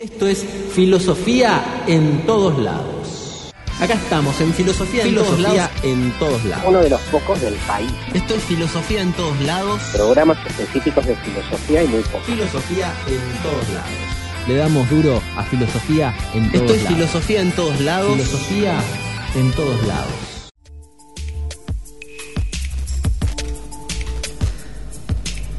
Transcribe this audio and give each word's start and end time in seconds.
Esto 0.00 0.26
es 0.26 0.46
filosofía 0.72 1.84
en 1.86 2.24
todos 2.24 2.58
lados. 2.58 3.52
Acá 3.78 3.92
estamos, 3.92 4.40
en 4.40 4.54
filosofía, 4.54 5.04
en, 5.04 5.14
todos 5.14 5.38
lados, 5.38 5.70
en 5.82 6.10
todos 6.18 6.42
lados. 6.46 6.64
Uno 6.66 6.78
de 6.78 6.88
los 6.88 7.00
pocos 7.02 7.38
del 7.42 7.52
país. 7.66 7.90
Esto 8.14 8.34
es 8.34 8.42
filosofía 8.44 9.02
en 9.02 9.12
todos 9.12 9.38
lados. 9.42 9.78
Programas 9.92 10.38
específicos 10.46 11.04
de 11.04 11.14
filosofía 11.16 11.84
y 11.84 11.88
muy 11.88 12.00
pocos. 12.00 12.24
Filosofía 12.24 12.90
en 13.08 13.42
todos 13.42 13.68
lados. 13.74 13.90
Le 14.48 14.54
damos 14.54 14.88
duro 14.88 15.20
a 15.36 15.42
filosofía 15.42 16.14
en 16.32 16.50
todos 16.50 16.54
lados. 16.54 16.70
Esto 16.70 16.72
es 16.72 16.94
filosofía 16.94 17.40
en 17.42 17.52
todos 17.52 17.80
lados. 17.80 18.12
Filosofía 18.14 18.80
en 19.34 19.52
todos 19.52 19.86
lados. 19.86 20.29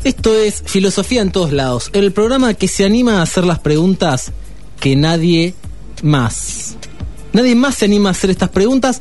Esto 0.04 0.36
es 0.36 0.64
Filosofía 0.66 1.22
en 1.22 1.32
todos 1.32 1.54
lados, 1.54 1.92
el 1.94 2.12
programa 2.12 2.56
que 2.56 2.68
se 2.68 2.86
anima 2.86 3.20
a 3.20 3.22
hacer 3.22 3.46
las 3.46 3.60
preguntas 3.60 4.32
que 4.80 4.96
nadie 4.96 5.54
más. 6.02 6.76
Nadie 7.34 7.54
más 7.54 7.76
se 7.76 7.86
anima 7.86 8.10
a 8.10 8.14
hacer 8.14 8.32
estas 8.32 8.50
preguntas. 8.50 9.00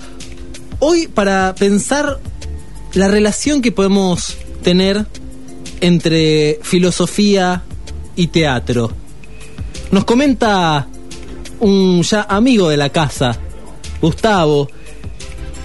Hoy 0.78 1.08
para 1.08 1.54
pensar 1.54 2.20
la 2.92 3.08
relación 3.08 3.62
que 3.62 3.72
podemos 3.72 4.36
tener 4.62 5.06
entre 5.80 6.60
filosofía 6.62 7.62
y 8.14 8.26
teatro. 8.26 8.92
Nos 9.92 10.04
comenta 10.04 10.86
un 11.60 12.02
ya 12.02 12.26
amigo 12.28 12.68
de 12.68 12.76
la 12.76 12.90
casa, 12.90 13.38
Gustavo, 14.02 14.68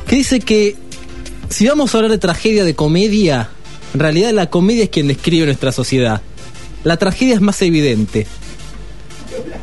que 0.08 0.16
dice 0.16 0.40
que 0.40 0.78
si 1.50 1.68
vamos 1.68 1.94
a 1.94 1.98
hablar 1.98 2.12
de 2.12 2.20
tragedia 2.20 2.64
de 2.64 2.74
comedia, 2.74 3.50
en 3.96 4.00
realidad 4.00 4.32
la 4.34 4.50
comedia 4.50 4.84
es 4.84 4.90
quien 4.90 5.08
describe 5.08 5.46
nuestra 5.46 5.72
sociedad. 5.72 6.22
La 6.84 6.98
tragedia 6.98 7.34
es 7.34 7.40
más 7.40 7.62
evidente. 7.62 8.28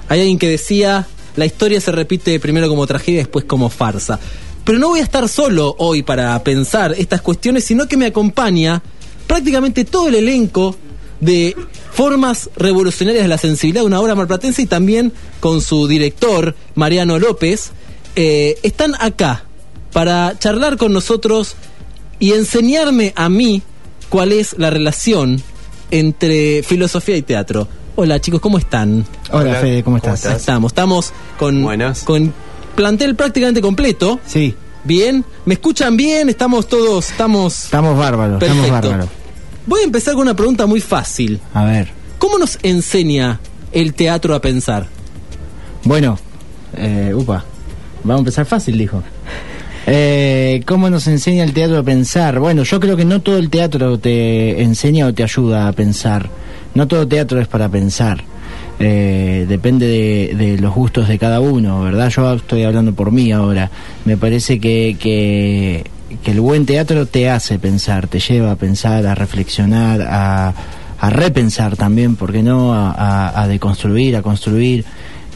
Hay 0.09 0.21
alguien 0.21 0.39
que 0.39 0.49
decía, 0.49 1.07
la 1.37 1.45
historia 1.45 1.83
se 1.83 1.93
repite 1.93 2.41
primero 2.41 2.67
como 2.67 2.87
tragedia, 2.87 3.21
después 3.21 3.45
como 3.45 3.69
farsa. 3.69 4.19
Pero 4.65 4.79
no 4.79 4.89
voy 4.89 5.01
a 5.01 5.03
estar 5.03 5.29
solo 5.29 5.75
hoy 5.79 6.03
para 6.03 6.43
pensar 6.43 6.95
estas 6.97 7.21
cuestiones, 7.21 7.65
sino 7.65 7.87
que 7.87 7.99
me 7.99 8.07
acompaña 8.07 8.83
prácticamente 9.27 9.85
todo 9.85 10.09
el 10.09 10.15
elenco 10.15 10.77
de 11.21 11.55
formas 11.93 12.49
revolucionarias 12.57 13.25
de 13.25 13.29
la 13.29 13.37
sensibilidad 13.37 13.83
de 13.83 13.89
una 13.89 14.01
obra 14.01 14.15
marplatense 14.15 14.63
y 14.63 14.67
también 14.67 15.13
con 15.41 15.61
su 15.61 15.87
director, 15.87 16.57
Mariano 16.75 17.19
López, 17.19 17.73
eh, 18.17 18.59
están 18.63 18.95
acá 18.99 19.45
para 19.93 20.39
charlar 20.39 20.79
con 20.79 20.95
nosotros 20.95 21.55
y 22.19 22.33
enseñarme 22.33 23.13
a 23.15 23.29
mí 23.29 23.63
cuál 24.13 24.31
es 24.33 24.55
la 24.59 24.69
relación 24.69 25.43
entre 25.91 26.63
filosofía 26.63 27.17
y 27.17 27.23
teatro. 27.23 27.67
Hola 27.97 28.21
chicos, 28.21 28.43
¿cómo 28.43 28.59
están? 28.59 29.07
Hola, 29.31 29.55
Fede, 29.55 29.83
¿cómo 29.83 29.97
estás? 29.97 30.27
Estamos, 30.27 30.73
estamos 30.73 31.13
con, 31.39 31.63
Buenas. 31.63 32.03
con 32.03 32.31
plantel 32.75 33.17
prácticamente 33.17 33.63
completo. 33.63 34.21
Sí, 34.27 34.55
Bien, 34.85 35.25
¿me 35.47 35.55
escuchan 35.55 35.97
bien? 35.97 36.29
Estamos 36.29 36.69
todos, 36.69 37.11
estamos... 37.11 37.65
estamos 37.65 37.97
bárbaros, 37.97 38.43
estamos 38.43 38.67
Perfecto. 38.67 38.89
bárbaros. 38.89 39.09
Voy 39.65 39.81
a 39.81 39.85
empezar 39.85 40.13
con 40.15 40.23
una 40.23 40.35
pregunta 40.35 40.67
muy 40.67 40.81
fácil. 40.81 41.41
A 41.55 41.65
ver, 41.65 41.89
¿Cómo 42.19 42.37
nos 42.37 42.59
enseña 42.63 43.41
el 43.73 43.95
teatro 43.95 44.35
a 44.35 44.41
pensar? 44.43 44.89
bueno, 45.85 46.19
eh, 46.77 47.13
upa, 47.15 47.45
vamos 48.05 48.17
a 48.17 48.19
empezar 48.19 48.45
fácil, 48.45 48.77
dijo. 48.77 49.03
Eh, 49.87 50.63
¿Cómo 50.67 50.91
nos 50.91 51.07
enseña 51.09 51.45
el 51.45 51.53
teatro 51.53 51.79
a 51.79 51.83
pensar? 51.83 52.39
Bueno, 52.39 52.63
yo 52.63 52.79
creo 52.81 52.97
que 52.97 53.05
no 53.05 53.21
todo 53.21 53.39
el 53.39 53.51
teatro 53.51 53.99
te 53.99 54.63
enseña 54.63 55.07
o 55.07 55.13
te 55.15 55.23
ayuda 55.25 55.69
a 55.69 55.73
pensar. 55.73 56.29
No 56.75 56.87
todo 56.87 57.07
teatro 57.09 57.41
es 57.41 57.49
para 57.49 57.69
pensar. 57.69 58.23
Eh, 58.79 59.45
depende 59.49 60.35
de, 60.37 60.59
los 60.59 60.75
gustos 60.75 61.09
de 61.09 61.19
cada 61.19 61.41
uno, 61.41 61.83
¿verdad? 61.83 62.11
Yo 62.11 62.33
estoy 62.35 62.63
hablando 62.63 62.95
por 62.95 63.11
mí 63.13 63.33
ahora. 63.33 63.71
Me 64.05 64.17
parece 64.17 64.59
que, 64.61 64.97
que, 64.99 65.85
que 66.25 66.31
el 66.31 66.41
buen 66.41 66.65
teatro 66.65 67.07
te 67.07 67.29
hace 67.29 67.59
pensar, 67.59 68.07
te 68.09 68.21
lleva 68.21 68.53
a 68.53 68.57
pensar, 68.57 69.07
a 69.07 69.15
reflexionar, 69.15 70.01
a, 70.03 70.55
a 70.99 71.11
repensar 71.11 71.77
también, 71.77 72.17
¿por 72.17 72.33
qué 72.33 72.43
no? 72.43 72.73
A, 72.73 72.91
a- 72.93 73.43
a 73.43 73.49
deconstruir, 73.49 74.17
a 74.17 74.23
construir. 74.23 74.85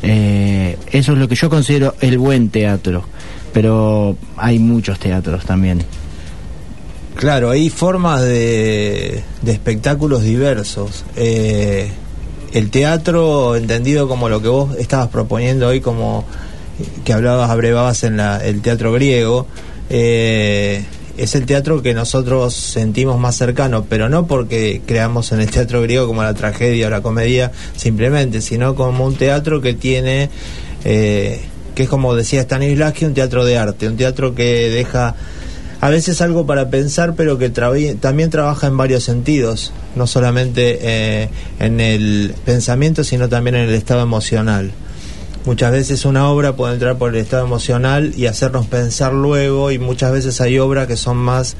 Eh, 0.02 0.76
eso 0.92 1.12
es 1.12 1.18
lo 1.18 1.26
que 1.28 1.34
yo 1.34 1.50
considero 1.50 1.94
el 2.00 2.18
buen 2.18 2.48
teatro. 2.50 3.04
Pero 3.56 4.18
hay 4.36 4.58
muchos 4.58 4.98
teatros 4.98 5.46
también. 5.46 5.82
Claro, 7.14 7.48
hay 7.48 7.70
formas 7.70 8.20
de, 8.20 9.24
espectáculos 9.46 10.24
diversos. 10.24 11.06
Eh, 11.16 11.90
el 12.52 12.68
teatro, 12.68 13.56
entendido 13.56 14.08
como 14.08 14.28
lo 14.28 14.42
que 14.42 14.48
vos 14.48 14.76
estabas 14.76 15.08
proponiendo 15.08 15.68
hoy, 15.68 15.80
como 15.80 16.26
que 17.06 17.14
hablabas, 17.14 17.48
abrevabas 17.48 18.04
en 18.04 18.18
la, 18.18 18.36
el 18.44 18.60
teatro 18.60 18.92
griego, 18.92 19.46
eh, 19.88 20.84
es 21.16 21.34
el 21.34 21.46
teatro 21.46 21.80
que 21.80 21.94
nosotros 21.94 22.52
sentimos 22.52 23.18
más 23.18 23.36
cercano, 23.36 23.86
pero 23.88 24.10
no 24.10 24.26
porque 24.26 24.82
creamos 24.84 25.32
en 25.32 25.40
el 25.40 25.50
teatro 25.50 25.80
griego 25.80 26.06
como 26.06 26.22
la 26.22 26.34
tragedia 26.34 26.88
o 26.88 26.90
la 26.90 27.00
comedia 27.00 27.52
simplemente, 27.74 28.42
sino 28.42 28.74
como 28.74 29.06
un 29.06 29.16
teatro 29.16 29.62
que 29.62 29.72
tiene, 29.72 30.28
eh, 30.84 31.40
que 31.76 31.84
es 31.84 31.88
como 31.88 32.16
decía 32.16 32.42
Stanislavski, 32.42 33.04
un 33.04 33.14
teatro 33.14 33.44
de 33.44 33.58
arte, 33.58 33.86
un 33.86 33.96
teatro 33.96 34.34
que 34.34 34.70
deja 34.70 35.14
a 35.80 35.90
veces 35.90 36.22
algo 36.22 36.46
para 36.46 36.70
pensar, 36.70 37.14
pero 37.14 37.36
que 37.36 37.50
también 37.50 38.30
trabaja 38.30 38.66
en 38.66 38.78
varios 38.78 39.04
sentidos, 39.04 39.72
no 39.94 40.06
solamente 40.06 40.78
eh, 40.80 41.28
en 41.60 41.80
el 41.80 42.34
pensamiento, 42.46 43.04
sino 43.04 43.28
también 43.28 43.56
en 43.56 43.68
el 43.68 43.74
estado 43.74 44.00
emocional. 44.00 44.72
Muchas 45.44 45.70
veces 45.70 46.06
una 46.06 46.28
obra 46.30 46.56
puede 46.56 46.72
entrar 46.72 46.96
por 46.96 47.14
el 47.14 47.20
estado 47.20 47.44
emocional 47.44 48.14
y 48.16 48.24
hacernos 48.24 48.66
pensar 48.66 49.12
luego, 49.12 49.70
y 49.70 49.78
muchas 49.78 50.12
veces 50.12 50.40
hay 50.40 50.58
obras 50.58 50.86
que 50.86 50.96
son 50.96 51.18
más 51.18 51.56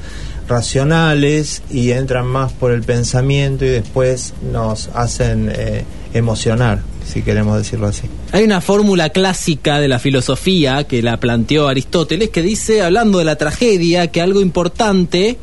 racionales 0.49 1.61
y 1.69 1.91
entran 1.91 2.25
más 2.25 2.51
por 2.53 2.71
el 2.71 2.81
pensamiento 2.81 3.65
y 3.65 3.69
después 3.69 4.33
nos 4.51 4.89
hacen 4.95 5.51
eh, 5.55 5.85
emocionar, 6.13 6.81
si 7.07 7.21
queremos 7.21 7.57
decirlo 7.57 7.87
así. 7.87 8.03
Hay 8.31 8.43
una 8.43 8.61
fórmula 8.61 9.09
clásica 9.09 9.79
de 9.79 9.87
la 9.87 9.99
filosofía 9.99 10.83
que 10.85 11.01
la 11.01 11.19
planteó 11.19 11.67
Aristóteles 11.67 12.29
que 12.29 12.41
dice, 12.41 12.81
hablando 12.81 13.19
de 13.19 13.25
la 13.25 13.37
tragedia, 13.37 14.11
que 14.11 14.21
algo 14.21 14.41
importante 14.41 15.37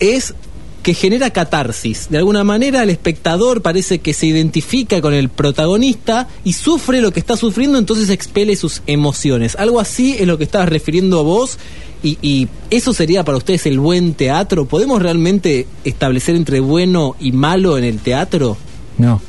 es 0.00 0.34
que 0.82 0.92
genera 0.92 1.30
catarsis. 1.30 2.08
De 2.10 2.18
alguna 2.18 2.44
manera 2.44 2.82
el 2.82 2.90
espectador 2.90 3.62
parece 3.62 4.00
que 4.00 4.12
se 4.12 4.26
identifica 4.26 5.00
con 5.00 5.14
el 5.14 5.30
protagonista 5.30 6.28
y 6.44 6.52
sufre 6.52 7.00
lo 7.00 7.10
que 7.10 7.20
está 7.20 7.38
sufriendo, 7.38 7.78
entonces 7.78 8.10
expele 8.10 8.54
sus 8.54 8.82
emociones. 8.86 9.56
Algo 9.56 9.80
así 9.80 10.16
es 10.18 10.26
lo 10.26 10.36
que 10.36 10.44
estabas 10.44 10.68
refiriendo 10.68 11.20
a 11.20 11.22
vos 11.22 11.58
y, 12.02 12.18
y 12.20 12.48
eso 12.68 12.92
sería 12.92 13.24
para 13.24 13.38
ustedes 13.38 13.64
el 13.64 13.80
buen 13.80 14.12
teatro. 14.12 14.66
¿Podemos 14.66 15.00
realmente 15.00 15.66
establecer 15.84 16.36
entre 16.36 16.60
bueno 16.60 17.16
y 17.18 17.32
malo 17.32 17.78
en 17.78 17.84
el 17.84 18.00
teatro? 18.00 18.58
No. 18.98 19.22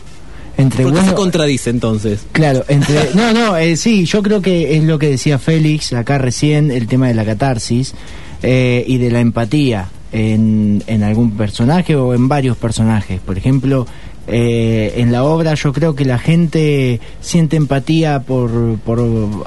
Entre 0.58 0.84
¿Por 0.84 0.94
qué 0.94 1.00
bueno, 1.00 1.12
se 1.12 1.16
contradice 1.16 1.70
entonces? 1.70 2.26
Claro, 2.32 2.64
entre 2.68 3.10
no, 3.14 3.34
no, 3.34 3.58
eh, 3.58 3.76
sí, 3.76 4.06
yo 4.06 4.24
creo 4.24 4.42
que 4.42 4.78
es 4.78 4.84
lo 4.84 4.98
que 4.98 5.10
decía 5.10 5.38
Félix 5.38 5.94
acá 5.94 6.18
recién, 6.18 6.72
el 6.72 6.88
tema 6.88 7.08
de 7.08 7.14
la 7.14 7.26
catarsis 7.26 7.94
eh, 8.42 8.84
y 8.88 8.98
de 8.98 9.12
la 9.12 9.20
empatía 9.20 9.90
en, 10.12 10.84
en 10.88 11.04
algún 11.04 11.32
personaje 11.32 11.96
o 11.96 12.14
en 12.14 12.28
varios 12.28 12.56
personajes. 12.56 13.20
Por 13.20 13.38
ejemplo, 13.38 13.86
eh, 14.28 14.94
en 14.98 15.12
la 15.12 15.24
obra 15.24 15.54
yo 15.54 15.72
creo 15.72 15.94
que 15.94 16.06
la 16.06 16.18
gente 16.18 17.00
siente 17.22 17.58
empatía 17.58 18.22
por, 18.22 18.78
por 18.80 19.00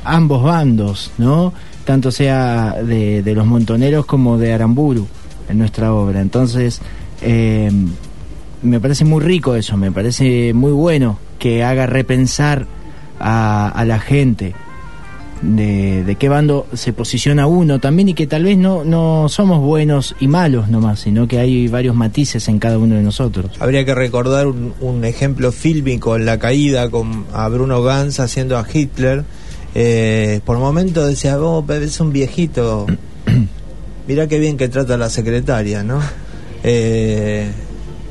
ambos 0.05 0.43
bandos, 0.43 1.11
¿no? 1.19 1.53
Tanto 1.85 2.11
sea 2.11 2.77
de, 2.83 3.23
de 3.23 3.35
los 3.35 3.47
montoneros 3.47 4.07
como 4.07 4.39
de 4.39 4.53
Aramburu 4.53 5.07
en 5.49 5.59
nuestra 5.59 5.93
obra. 5.95 6.21
Entonces, 6.21 6.81
eh, 7.23 7.71
me 8.63 8.81
parece 8.81 9.05
muy 9.05 9.23
rico 9.23 9.55
eso, 9.55 9.77
me 9.77 9.93
parece 9.93 10.53
muy 10.55 10.73
bueno 10.73 11.19
que 11.39 11.63
haga 11.65 11.87
repensar 11.87 12.67
a, 13.19 13.69
a 13.69 13.85
la 13.85 13.99
gente 13.99 14.55
de, 15.43 16.05
de 16.05 16.17
qué 16.17 16.29
bando 16.29 16.67
se 16.73 16.93
posiciona 16.93 17.47
uno 17.47 17.79
también 17.79 18.09
y 18.09 18.15
que 18.15 18.27
tal 18.27 18.45
vez 18.45 18.59
no, 18.59 18.85
no 18.85 19.29
somos 19.29 19.61
buenos 19.61 20.17
y 20.21 20.29
malos 20.29 20.69
nomás, 20.69 21.01
sino 21.01 21.29
que 21.29 21.39
hay 21.39 21.69
varios 21.69 21.95
matices 21.95 22.49
en 22.49 22.59
cada 22.59 22.79
uno 22.79 22.97
de 22.97 23.03
nosotros. 23.03 23.53
Habría 23.61 23.85
que 23.85 23.95
recordar 23.95 24.47
un, 24.47 24.75
un 24.81 25.05
ejemplo 25.05 25.53
fílmico 25.53 26.17
en 26.17 26.27
la 26.27 26.39
caída 26.39 26.91
con 26.91 27.27
a 27.33 27.49
Bruno 27.49 27.83
Ganz 27.83 28.21
haciendo 28.21 28.59
a 28.59 28.67
Hitler. 28.73 29.25
Eh, 29.75 30.41
por 30.45 30.59
momentos 30.59 31.07
decía, 31.07 31.41
oh, 31.41 31.65
pero 31.67 31.85
es 31.85 32.01
un 32.01 32.13
viejito. 32.13 32.87
Mirá 34.09 34.27
qué 34.27 34.39
bien 34.39 34.57
que 34.57 34.69
trata 34.69 34.95
a 34.95 34.99
la 34.99 35.11
secretaria, 35.11 35.83
¿no? 35.83 36.01
Eh, 36.65 37.51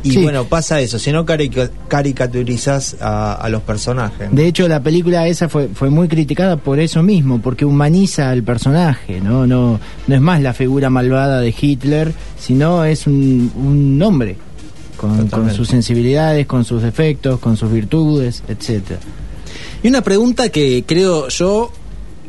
y 0.08 0.12
Sí. 0.12 0.24
bueno, 0.24 0.46
pasa 0.46 0.80
eso, 0.82 0.98
si 1.00 1.12
no 1.12 1.26
carica- 1.26 1.70
caricaturizás 1.88 2.98
a, 3.02 3.34
a 3.34 3.50
los 3.50 3.62
personajes. 3.62 4.30
¿no? 4.30 4.36
De 4.36 4.48
hecho, 4.48 4.68
la 4.68 4.82
película 4.82 5.28
esa 5.28 5.50
fue, 5.50 5.68
fue 5.74 5.90
muy 5.90 6.08
criticada 6.08 6.58
por 6.58 6.80
eso 6.80 7.04
mismo, 7.04 7.40
porque 7.42 7.66
humaniza 7.66 8.30
al 8.30 8.44
personaje, 8.44 9.22
¿no? 9.22 9.46
No, 9.48 9.80
no 10.08 10.16
es 10.16 10.22
más 10.22 10.42
la 10.42 10.54
figura 10.54 10.90
malvada 10.90 11.40
de 11.42 11.54
Hitler, 11.60 12.14
sino 12.40 12.84
es 12.86 13.08
un, 13.08 13.52
un 13.56 14.02
hombre 14.02 14.38
con, 14.98 15.28
con 15.28 15.52
sus 15.54 15.68
sensibilidades, 15.68 16.48
con 16.48 16.66
sus 16.66 16.82
defectos, 16.82 17.40
con 17.40 17.56
sus 17.58 17.72
virtudes, 17.72 18.44
etcétera. 18.48 19.00
Y 19.84 19.90
una 19.90 20.02
pregunta 20.02 20.50
que 20.50 20.84
creo 20.88 21.28
yo 21.28 21.72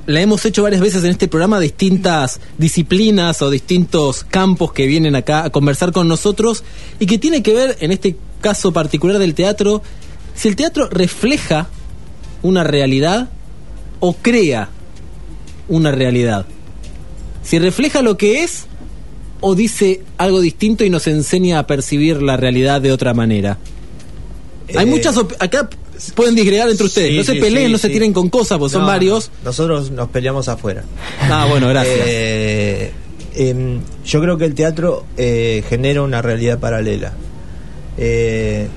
la 0.09 0.23
hemos 0.23 0.43
hecho 0.47 0.63
varias 0.63 0.81
veces 0.81 1.05
en 1.05 1.11
este 1.11 1.29
programa, 1.29 1.61
distintas 1.61 2.41
disciplinas 2.57 3.43
o 3.43 3.51
distintos 3.51 4.25
campos 4.25 4.73
que 4.73 4.87
vienen 4.87 5.15
acá 5.15 5.45
a 5.45 5.51
conversar 5.51 5.93
con 5.93 6.09
nosotros 6.09 6.65
y 6.99 7.05
que 7.05 7.19
tiene 7.19 7.43
que 7.43 7.53
ver, 7.53 7.77
en 7.81 7.93
este 7.93 8.17
caso 8.41 8.73
particular 8.73 9.19
del 9.19 9.35
teatro, 9.35 9.83
si 10.35 10.49
el 10.49 10.57
teatro 10.57 10.89
refleja 10.89 11.69
una 12.41 12.65
realidad 12.65 13.29
o 14.01 14.15
crea 14.15 14.71
una 15.69 15.93
realidad. 15.93 16.47
Si 17.43 17.59
refleja 17.59 18.01
lo 18.01 18.17
que 18.17 18.45
es 18.45 18.65
o 19.43 19.55
dice 19.55 20.05
algo 20.17 20.41
distinto 20.41 20.85
y 20.85 20.91
nos 20.91 21.07
enseña 21.07 21.59
a 21.59 21.67
percibir 21.67 22.23
la 22.23 22.39
realidad 22.39 22.81
de 22.81 22.93
otra 22.93 23.13
manera. 23.13 23.59
Hay 24.75 24.87
Eh, 24.87 24.87
muchas... 24.87 25.19
Acá 25.39 25.69
pueden 26.15 26.35
disgregar 26.35 26.69
entre 26.69 26.87
ustedes. 26.87 27.11
Sí, 27.11 27.17
no 27.17 27.25
se 27.25 27.33
sí, 27.35 27.41
peleen, 27.41 27.67
sí, 27.67 27.73
no 27.73 27.79
se 27.79 27.89
tiren 27.89 28.13
con 28.13 28.29
cosas, 28.29 28.59
porque 28.59 28.73
son 28.73 28.87
varios. 28.87 29.31
Nosotros 29.45 29.91
nos 29.91 30.09
peleamos 30.09 30.49
afuera. 30.49 30.85
Ah, 31.23 31.47
bueno, 31.49 31.69
gracias. 31.69 31.97
Eh, 32.07 32.93
em, 33.35 33.81
yo 34.05 34.21
creo 34.21 34.39
que 34.39 34.45
el 34.45 34.55
teatro 34.55 35.05
eh, 35.17 35.63
genera 35.69 36.03
una 36.03 36.23
realidad 36.23 36.59
paralela. 36.59 37.13
Eh, 37.97 38.69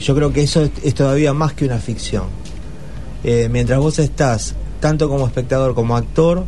yo 0.00 0.14
creo 0.14 0.32
que 0.32 0.42
eso 0.42 0.62
es, 0.62 0.70
es 0.82 0.94
todavía 0.94 1.32
más 1.32 1.52
que 1.52 1.64
una 1.64 1.78
ficción. 1.78 2.24
Mientras 3.24 3.78
vos 3.78 4.00
estás, 4.00 4.56
tanto 4.80 5.08
como 5.08 5.28
espectador 5.28 5.76
como 5.76 5.96
actor, 5.96 6.44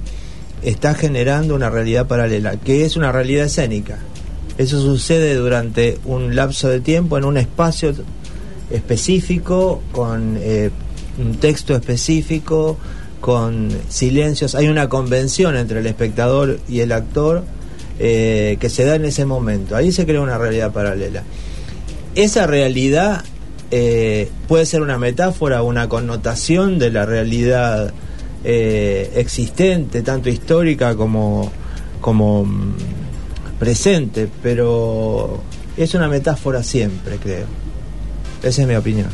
estás 0.63 0.97
generando 0.97 1.55
una 1.55 1.71
realidad 1.71 2.09
paralela, 2.09 2.57
que 2.57 2.85
es 2.85 2.97
una 2.97 3.13
realidad 3.13 3.47
escénica. 3.47 3.99
Eso 4.59 4.81
sucede 4.81 5.35
durante 5.35 5.99
un 6.05 6.35
lapso 6.35 6.69
de 6.69 6.81
tiempo, 6.81 7.17
en 7.17 7.25
un 7.25 7.37
espacio 7.37 7.95
específico, 8.71 9.83
con 9.93 10.37
eh, 10.41 10.71
un 11.19 11.37
texto 11.37 11.75
específico, 11.75 12.77
con 13.21 13.71
silencios. 13.89 14.55
Hay 14.55 14.69
una 14.69 14.89
convención 14.89 15.57
entre 15.57 15.81
el 15.81 15.87
espectador 15.87 16.61
y 16.69 16.81
el 16.81 16.93
actor 16.93 17.45
eh, 17.99 18.57
que 18.61 18.69
se 18.69 18.85
da 18.85 18.97
en 18.97 19.05
ese 19.05 19.25
momento. 19.25 19.77
Ahí 19.77 19.93
se 19.93 20.05
crea 20.05 20.21
una 20.21 20.37
realidad 20.37 20.73
paralela. 20.73 21.23
Esa 22.15 22.47
realidad 22.47 23.25
eh, 23.71 24.31
puede 24.47 24.67
ser 24.67 24.83
una 24.83 24.99
metáfora, 24.99 25.63
una 25.63 25.89
connotación 25.89 26.79
de 26.79 26.91
la 26.91 27.07
realidad 27.07 27.93
eh, 28.45 29.11
existente, 29.17 30.03
tanto 30.03 30.29
histórica 30.29 30.95
como, 30.95 31.51
como 32.01 32.45
mm, 32.45 32.75
presente, 33.59 34.29
pero 34.43 35.41
es 35.77 35.95
una 35.95 36.09
metáfora 36.09 36.63
siempre, 36.63 37.17
creo. 37.17 37.64
Esa 38.45 38.63
es 38.63 38.69
mi 38.69 38.75
opinión. 38.75 39.09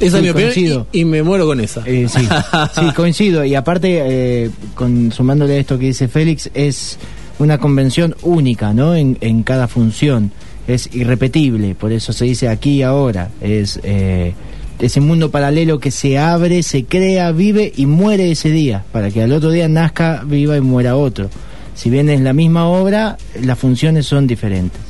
Esa 0.00 0.16
es 0.18 0.22
mi 0.22 0.28
opinión 0.30 0.52
coincido. 0.52 0.86
y, 0.92 1.00
y 1.00 1.04
me 1.04 1.22
muero 1.22 1.46
con 1.46 1.60
esa. 1.60 1.82
Eh, 1.86 2.06
sí, 2.08 2.26
sí, 2.74 2.92
coincido. 2.94 3.44
Y 3.44 3.54
aparte, 3.54 4.02
eh, 4.04 4.50
con, 4.74 5.12
sumándole 5.12 5.54
a 5.54 5.58
esto 5.58 5.78
que 5.78 5.86
dice 5.86 6.08
Félix, 6.08 6.50
es 6.54 6.98
una 7.38 7.58
convención 7.58 8.14
única, 8.22 8.72
¿no? 8.72 8.94
En, 8.94 9.18
en 9.20 9.42
cada 9.42 9.68
función. 9.68 10.32
Es 10.66 10.88
irrepetible, 10.94 11.74
por 11.74 11.92
eso 11.92 12.12
se 12.12 12.24
dice 12.24 12.48
aquí 12.48 12.76
y 12.76 12.82
ahora. 12.82 13.30
Es 13.40 13.78
eh, 13.82 14.32
ese 14.78 15.00
mundo 15.00 15.30
paralelo 15.30 15.78
que 15.78 15.90
se 15.90 16.18
abre, 16.18 16.62
se 16.62 16.84
crea, 16.84 17.32
vive 17.32 17.72
y 17.76 17.86
muere 17.86 18.30
ese 18.30 18.50
día, 18.50 18.84
para 18.90 19.10
que 19.10 19.22
al 19.22 19.32
otro 19.32 19.50
día 19.50 19.68
nazca, 19.68 20.22
viva 20.26 20.56
y 20.56 20.60
muera 20.60 20.96
otro. 20.96 21.28
Si 21.74 21.90
bien 21.90 22.08
es 22.08 22.20
la 22.20 22.32
misma 22.32 22.66
obra, 22.66 23.16
las 23.40 23.58
funciones 23.58 24.06
son 24.06 24.26
diferentes. 24.26 24.80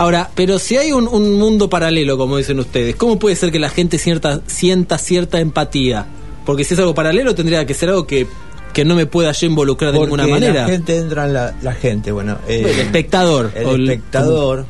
Ahora, 0.00 0.30
pero 0.34 0.58
si 0.58 0.76
hay 0.78 0.92
un, 0.92 1.06
un 1.06 1.34
mundo 1.34 1.68
paralelo, 1.68 2.16
como 2.16 2.38
dicen 2.38 2.58
ustedes, 2.58 2.96
¿cómo 2.96 3.18
puede 3.18 3.36
ser 3.36 3.52
que 3.52 3.58
la 3.58 3.68
gente 3.68 3.98
cierta, 3.98 4.40
sienta 4.46 4.96
cierta 4.96 5.40
empatía? 5.40 6.06
Porque 6.46 6.64
si 6.64 6.72
es 6.74 6.80
algo 6.80 6.94
paralelo, 6.94 7.34
tendría 7.34 7.66
que 7.66 7.74
ser 7.74 7.90
algo 7.90 8.06
que, 8.06 8.26
que 8.72 8.84
no 8.86 8.94
me 8.94 9.04
pueda 9.04 9.32
yo 9.32 9.46
involucrar 9.46 9.92
de 9.92 9.98
Porque 9.98 10.10
ninguna 10.16 10.26
manera. 10.26 10.62
La 10.62 10.68
gente 10.68 10.96
entra 10.96 11.26
en 11.26 11.34
la, 11.34 11.54
la 11.60 11.74
gente, 11.74 12.12
bueno. 12.12 12.38
eh, 12.48 12.62
El 12.66 12.78
espectador. 12.80 13.52
El 13.54 13.68
el- 13.68 13.90
espectador 13.90 14.64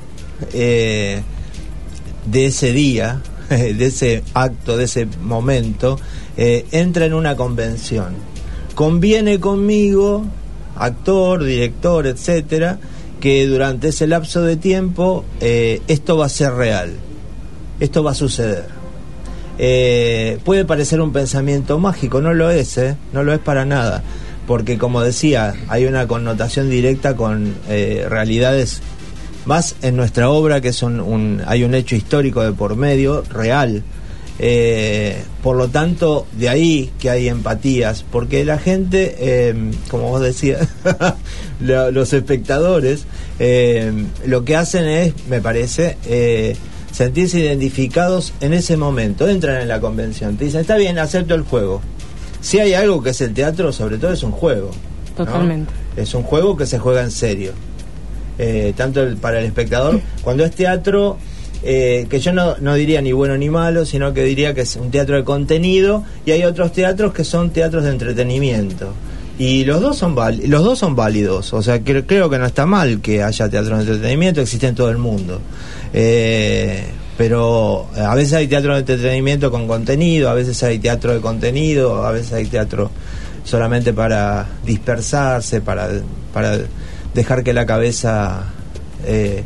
eh, 0.52 1.22
de 2.26 2.46
ese 2.46 2.72
día, 2.72 3.20
de 3.50 3.86
ese 3.86 4.24
acto, 4.34 4.76
de 4.76 4.84
ese 4.84 5.06
momento, 5.22 5.98
eh, 6.36 6.66
entra 6.72 7.06
en 7.06 7.14
una 7.14 7.36
convención. 7.36 8.14
Conviene 8.74 9.38
conmigo, 9.38 10.24
actor, 10.76 11.44
director, 11.44 12.06
etcétera, 12.08 12.78
que 13.20 13.46
durante 13.46 13.88
ese 13.88 14.06
lapso 14.06 14.42
de 14.42 14.56
tiempo 14.56 15.24
eh, 15.40 15.80
esto 15.86 16.16
va 16.16 16.26
a 16.26 16.30
ser 16.30 16.54
real, 16.54 16.92
esto 17.78 18.02
va 18.02 18.12
a 18.12 18.14
suceder. 18.14 18.66
Eh, 19.58 20.38
puede 20.44 20.64
parecer 20.64 21.00
un 21.00 21.12
pensamiento 21.12 21.78
mágico, 21.78 22.20
no 22.20 22.32
lo 22.32 22.50
es, 22.50 22.78
¿eh? 22.78 22.96
no 23.12 23.22
lo 23.22 23.32
es 23.32 23.38
para 23.38 23.64
nada, 23.66 24.02
porque 24.46 24.78
como 24.78 25.02
decía, 25.02 25.54
hay 25.68 25.84
una 25.84 26.06
connotación 26.06 26.70
directa 26.70 27.14
con 27.14 27.54
realidades 27.68 28.80
más 29.44 29.76
en 29.82 29.96
nuestra 29.96 30.30
obra 30.30 30.60
que 30.60 30.72
son 30.72 31.00
un, 31.00 31.42
hay 31.46 31.64
un 31.64 31.74
hecho 31.74 31.96
histórico 31.96 32.42
de 32.42 32.52
por 32.52 32.76
medio, 32.76 33.22
real. 33.30 33.82
Eh, 34.42 35.22
por 35.42 35.54
lo 35.56 35.68
tanto, 35.68 36.26
de 36.32 36.48
ahí 36.48 36.90
que 36.98 37.10
hay 37.10 37.28
empatías, 37.28 38.04
porque 38.10 38.42
la 38.44 38.56
gente, 38.58 39.14
eh, 39.18 39.54
como 39.90 40.08
vos 40.08 40.22
decías, 40.22 40.66
lo- 41.60 41.90
los 41.90 42.12
espectadores, 42.14 43.04
eh, 43.38 43.92
lo 44.26 44.44
que 44.46 44.56
hacen 44.56 44.86
es, 44.86 45.12
me 45.28 45.42
parece, 45.42 45.98
eh, 46.06 46.56
sentirse 46.90 47.38
identificados 47.38 48.32
en 48.40 48.54
ese 48.54 48.78
momento. 48.78 49.28
Entran 49.28 49.60
en 49.60 49.68
la 49.68 49.78
convención, 49.80 50.36
te 50.38 50.46
dicen, 50.46 50.62
está 50.62 50.76
bien, 50.76 50.98
acepto 50.98 51.34
el 51.34 51.42
juego. 51.42 51.82
Si 52.40 52.58
hay 52.58 52.72
algo 52.72 53.02
que 53.02 53.10
es 53.10 53.20
el 53.20 53.34
teatro, 53.34 53.72
sobre 53.72 53.98
todo 53.98 54.12
es 54.12 54.22
un 54.22 54.32
juego. 54.32 54.70
¿no? 55.18 55.24
Totalmente. 55.26 55.70
Es 55.96 56.14
un 56.14 56.22
juego 56.22 56.56
que 56.56 56.64
se 56.64 56.78
juega 56.78 57.02
en 57.02 57.10
serio. 57.10 57.52
Eh, 58.38 58.72
tanto 58.74 59.02
el- 59.02 59.18
para 59.18 59.38
el 59.40 59.44
espectador, 59.44 60.00
cuando 60.22 60.46
es 60.46 60.52
teatro, 60.52 61.18
eh, 61.62 62.06
que 62.08 62.20
yo 62.20 62.32
no, 62.32 62.56
no 62.58 62.74
diría 62.74 63.00
ni 63.02 63.12
bueno 63.12 63.36
ni 63.36 63.50
malo, 63.50 63.84
sino 63.84 64.12
que 64.14 64.24
diría 64.24 64.54
que 64.54 64.62
es 64.62 64.76
un 64.76 64.90
teatro 64.90 65.16
de 65.16 65.24
contenido 65.24 66.04
y 66.24 66.30
hay 66.32 66.44
otros 66.44 66.72
teatros 66.72 67.12
que 67.12 67.24
son 67.24 67.50
teatros 67.50 67.84
de 67.84 67.90
entretenimiento. 67.90 68.92
Y 69.38 69.64
los 69.64 69.80
dos 69.80 69.96
son 69.96 70.14
los 70.46 70.64
dos 70.64 70.78
son 70.78 70.94
válidos, 70.94 71.52
o 71.54 71.62
sea, 71.62 71.78
cre- 71.82 72.04
creo 72.06 72.28
que 72.28 72.38
no 72.38 72.44
está 72.44 72.66
mal 72.66 73.00
que 73.00 73.22
haya 73.22 73.48
teatro 73.48 73.76
de 73.76 73.82
entretenimiento, 73.84 74.40
existe 74.42 74.66
en 74.66 74.74
todo 74.74 74.90
el 74.90 74.98
mundo. 74.98 75.40
Eh, 75.94 76.84
pero 77.16 77.86
a 77.96 78.14
veces 78.14 78.34
hay 78.34 78.46
teatro 78.48 78.72
de 78.74 78.80
entretenimiento 78.80 79.50
con 79.50 79.66
contenido, 79.66 80.28
a 80.30 80.34
veces 80.34 80.62
hay 80.62 80.78
teatro 80.78 81.12
de 81.14 81.20
contenido, 81.20 82.04
a 82.06 82.12
veces 82.12 82.32
hay 82.32 82.46
teatro 82.46 82.90
solamente 83.44 83.92
para 83.92 84.46
dispersarse, 84.64 85.60
para, 85.60 85.88
para 86.32 86.58
dejar 87.14 87.42
que 87.42 87.52
la 87.52 87.66
cabeza 87.66 88.44
eh, 89.06 89.42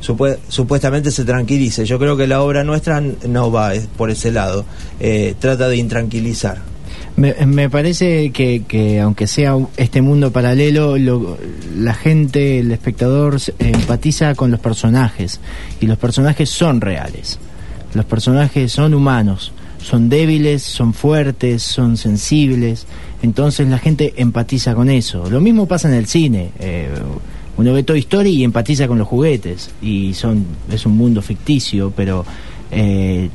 supuestamente 0.00 1.10
se 1.10 1.24
tranquilice. 1.24 1.84
Yo 1.84 1.98
creo 1.98 2.16
que 2.16 2.26
la 2.26 2.42
obra 2.42 2.64
nuestra 2.64 3.00
no 3.00 3.50
va 3.50 3.74
es- 3.74 3.86
por 3.86 4.10
ese 4.10 4.30
lado, 4.32 4.64
eh, 5.00 5.34
trata 5.38 5.68
de 5.68 5.76
intranquilizar. 5.76 6.58
Me, 7.16 7.34
me 7.46 7.68
parece 7.68 8.30
que, 8.30 8.62
que 8.66 9.00
aunque 9.00 9.26
sea 9.26 9.56
este 9.76 10.02
mundo 10.02 10.30
paralelo, 10.32 10.96
lo- 10.98 11.36
la 11.76 11.94
gente, 11.94 12.60
el 12.60 12.70
espectador 12.70 13.38
empatiza 13.58 14.34
con 14.36 14.50
los 14.52 14.60
personajes 14.60 15.40
y 15.80 15.86
los 15.86 15.98
personajes 15.98 16.48
son 16.48 16.80
reales. 16.80 17.38
Los 17.94 18.04
personajes 18.04 18.70
son 18.70 18.94
humanos, 18.94 19.52
son 19.82 20.08
débiles, 20.08 20.62
son 20.62 20.94
fuertes, 20.94 21.62
son 21.62 21.96
sensibles. 21.96 22.86
Entonces 23.22 23.66
la 23.68 23.78
gente 23.78 24.14
empatiza 24.18 24.74
con 24.74 24.88
eso. 24.88 25.28
Lo 25.28 25.40
mismo 25.40 25.66
pasa 25.66 25.88
en 25.88 25.94
el 25.94 26.06
cine. 26.06 26.50
eh, 26.60 26.88
uno 27.58 27.72
ve 27.72 27.82
Toy 27.82 27.98
Story 27.98 28.30
y 28.30 28.44
empatiza 28.44 28.86
con 28.86 28.98
los 28.98 29.08
juguetes 29.08 29.70
y 29.82 30.14
son 30.14 30.46
es 30.72 30.86
un 30.86 30.96
mundo 30.96 31.20
ficticio, 31.20 31.92
pero 31.94 32.24
eh, 32.70 33.28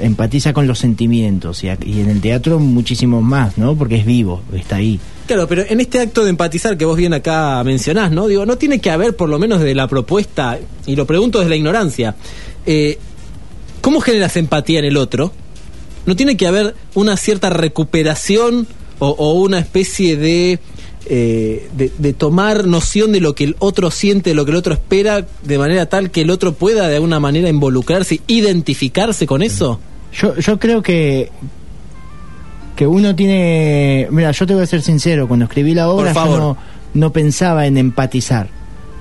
empatiza 0.00 0.52
con 0.52 0.68
los 0.68 0.78
sentimientos 0.78 1.64
y, 1.64 1.68
en 1.68 2.08
el 2.08 2.20
teatro 2.20 2.60
muchísimo 2.60 3.20
más, 3.22 3.58
¿no? 3.58 3.74
Porque 3.74 3.96
es 3.96 4.06
vivo, 4.06 4.40
está 4.54 4.76
ahí. 4.76 5.00
Claro, 5.26 5.48
pero 5.48 5.64
en 5.68 5.80
este 5.80 5.98
acto 5.98 6.22
de 6.22 6.30
empatizar 6.30 6.78
que 6.78 6.84
vos 6.84 6.96
bien 6.96 7.12
acá 7.12 7.62
mencionás, 7.64 8.12
¿no? 8.12 8.28
Digo, 8.28 8.46
no 8.46 8.56
tiene 8.56 8.80
que 8.80 8.90
haber, 8.90 9.16
por 9.16 9.28
lo 9.28 9.40
menos 9.40 9.58
desde 9.58 9.74
la 9.74 9.88
propuesta, 9.88 10.60
y 10.86 10.94
lo 10.94 11.04
pregunto 11.04 11.38
desde 11.40 11.50
la 11.50 11.56
ignorancia, 11.56 12.14
eh, 12.66 12.98
¿cómo 13.80 14.00
generas 14.00 14.36
empatía 14.36 14.78
en 14.78 14.84
el 14.84 14.96
otro? 14.96 15.32
¿No 16.06 16.14
tiene 16.14 16.36
que 16.36 16.46
haber 16.46 16.76
una 16.94 17.16
cierta 17.16 17.50
recuperación 17.50 18.68
o 19.00 19.32
una 19.34 19.58
especie 19.58 20.16
de, 20.16 20.60
eh, 21.06 21.68
de, 21.76 21.92
de 21.98 22.12
tomar 22.12 22.66
noción 22.66 23.12
de 23.12 23.20
lo 23.20 23.34
que 23.34 23.44
el 23.44 23.56
otro 23.58 23.90
siente, 23.90 24.30
de 24.30 24.34
lo 24.34 24.44
que 24.44 24.52
el 24.52 24.56
otro 24.56 24.74
espera, 24.74 25.26
de 25.42 25.58
manera 25.58 25.86
tal 25.86 26.10
que 26.10 26.22
el 26.22 26.30
otro 26.30 26.54
pueda 26.54 26.88
de 26.88 26.96
alguna 26.96 27.20
manera 27.20 27.48
involucrarse, 27.48 28.20
identificarse 28.26 29.26
con 29.26 29.42
eso? 29.42 29.80
Yo, 30.12 30.36
yo 30.36 30.58
creo 30.58 30.82
que 30.82 31.30
que 32.76 32.86
uno 32.86 33.14
tiene, 33.14 34.08
mira, 34.10 34.32
yo 34.32 34.46
te 34.46 34.54
voy 34.54 34.64
a 34.64 34.66
ser 34.66 34.82
sincero, 34.82 35.28
cuando 35.28 35.44
escribí 35.44 35.74
la 35.74 35.88
obra 35.88 36.12
yo 36.12 36.36
no, 36.36 36.56
no 36.94 37.12
pensaba 37.12 37.66
en 37.66 37.78
empatizar. 37.78 38.48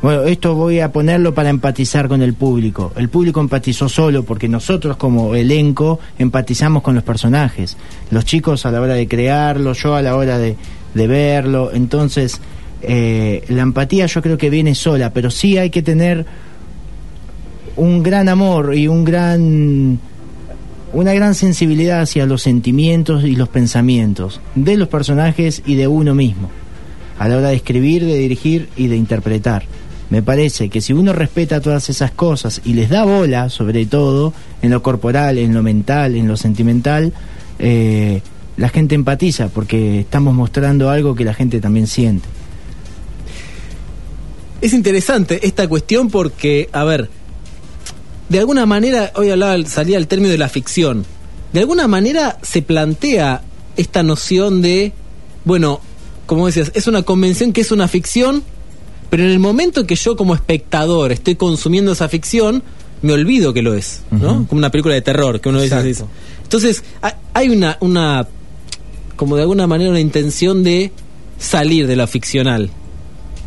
bueno, 0.02 0.24
esto 0.24 0.54
voy 0.54 0.80
a 0.80 0.92
ponerlo 0.92 1.34
para 1.34 1.50
empatizar 1.50 2.08
con 2.08 2.22
el 2.22 2.34
público. 2.34 2.94
El 2.96 3.10
público 3.10 3.40
empatizó 3.40 3.90
solo 3.90 4.24
porque 4.24 4.48
nosotros 4.48 4.98
como 4.98 5.34
elenco 5.34 6.00
empatizamos 6.20 6.84
con 6.84 6.94
los 6.94 7.04
personajes. 7.04 7.78
Los 8.12 8.26
chicos 8.26 8.66
a 8.66 8.72
la 8.72 8.80
hora 8.80 8.94
de 8.94 9.08
crearlo, 9.08 9.74
yo 9.74 9.96
a 9.96 10.02
la 10.02 10.16
hora 10.16 10.38
de, 10.38 10.56
de 10.94 11.08
verlo. 11.08 11.72
Entonces, 11.74 12.40
eh, 12.82 13.44
la 13.50 13.62
empatía 13.62 14.06
yo 14.06 14.22
creo 14.22 14.38
que 14.38 14.50
viene 14.50 14.76
sola, 14.76 15.12
pero 15.14 15.32
sí 15.32 15.58
hay 15.58 15.70
que 15.70 15.82
tener 15.82 16.26
un 17.76 18.04
gran 18.04 18.30
amor 18.30 18.76
y 18.76 18.88
un 18.88 19.04
gran 19.04 20.00
una 20.92 21.14
gran 21.14 21.34
sensibilidad 21.34 22.02
hacia 22.02 22.28
los 22.28 22.44
sentimientos 22.44 23.24
y 23.24 23.36
los 23.36 23.50
pensamientos 23.50 24.42
de 24.54 24.78
los 24.78 24.88
personajes 24.90 25.64
y 25.66 25.74
de 25.74 25.88
uno 25.88 26.14
mismo 26.14 26.52
a 27.18 27.28
la 27.28 27.38
hora 27.38 27.50
de 27.50 27.56
escribir, 27.56 28.06
de 28.06 28.18
dirigir 28.18 28.70
y 28.76 28.88
de 28.88 28.96
interpretar. 28.96 29.64
Me 30.10 30.22
parece 30.22 30.70
que 30.70 30.82
si 30.82 30.94
uno 30.94 31.14
respeta 31.14 31.62
todas 31.62 31.90
esas 31.90 32.12
cosas 32.12 32.62
y 32.64 32.74
les 32.74 32.90
da 32.90 33.04
bola, 33.06 33.50
sobre 33.50 33.86
todo 33.86 34.34
en 34.62 34.72
lo 34.72 34.84
corporal, 34.84 35.38
en 35.38 35.54
lo 35.54 35.64
mental, 35.64 36.16
en 36.16 36.28
lo 36.28 36.38
sentimental, 36.38 37.14
eh, 37.58 38.22
la 38.58 38.70
gente 38.70 38.96
empatiza 38.96 39.50
porque 39.50 40.00
estamos 40.02 40.34
mostrando 40.34 40.90
algo 40.90 41.16
que 41.16 41.24
la 41.26 41.34
gente 41.34 41.60
también 41.60 41.88
siente. 41.88 42.28
Es 44.62 44.74
interesante 44.74 45.46
esta 45.46 45.68
cuestión 45.68 46.10
porque, 46.10 46.70
a 46.72 46.84
ver, 46.84 47.10
de 48.30 48.40
alguna 48.40 48.66
manera, 48.66 49.12
hoy 49.16 49.30
hablaba, 49.30 49.58
salía 49.66 49.98
el 49.98 50.08
término 50.08 50.30
de 50.32 50.38
la 50.38 50.48
ficción, 50.50 51.06
de 51.52 51.60
alguna 51.60 51.88
manera 51.88 52.38
se 52.42 52.62
plantea 52.62 53.42
esta 53.76 54.04
noción 54.04 54.62
de, 54.62 54.94
bueno, 55.44 55.82
como 56.26 56.46
decías, 56.48 56.72
es 56.76 56.88
una 56.88 57.04
convención 57.04 57.52
que 57.52 57.62
es 57.62 57.72
una 57.72 57.88
ficción, 57.90 58.44
pero 59.10 59.24
en 59.24 59.30
el 59.32 59.40
momento 59.40 59.86
que 59.86 59.96
yo 59.96 60.16
como 60.16 60.34
espectador 60.34 61.12
estoy 61.12 61.36
consumiendo 61.36 61.92
esa 61.92 62.08
ficción, 62.08 62.64
me 63.02 63.12
olvido 63.12 63.54
que 63.54 63.62
lo 63.62 63.74
es, 63.74 64.02
¿no? 64.12 64.48
Como 64.48 64.60
una 64.60 64.72
película 64.72 64.96
de 64.96 65.02
terror, 65.02 65.42
que 65.42 65.50
uno 65.50 65.60
dice. 65.62 65.76
Entonces, 66.44 66.84
ha- 67.02 67.18
hay 67.34 67.50
una, 67.50 67.78
una, 67.82 68.26
como 69.16 69.36
de 69.36 69.42
alguna 69.44 69.68
manera, 69.68 69.90
una 69.90 70.00
intención 70.00 70.64
de 70.64 70.92
salir 71.38 71.88
de 71.88 71.96
la 71.96 72.08
ficcional. 72.08 72.70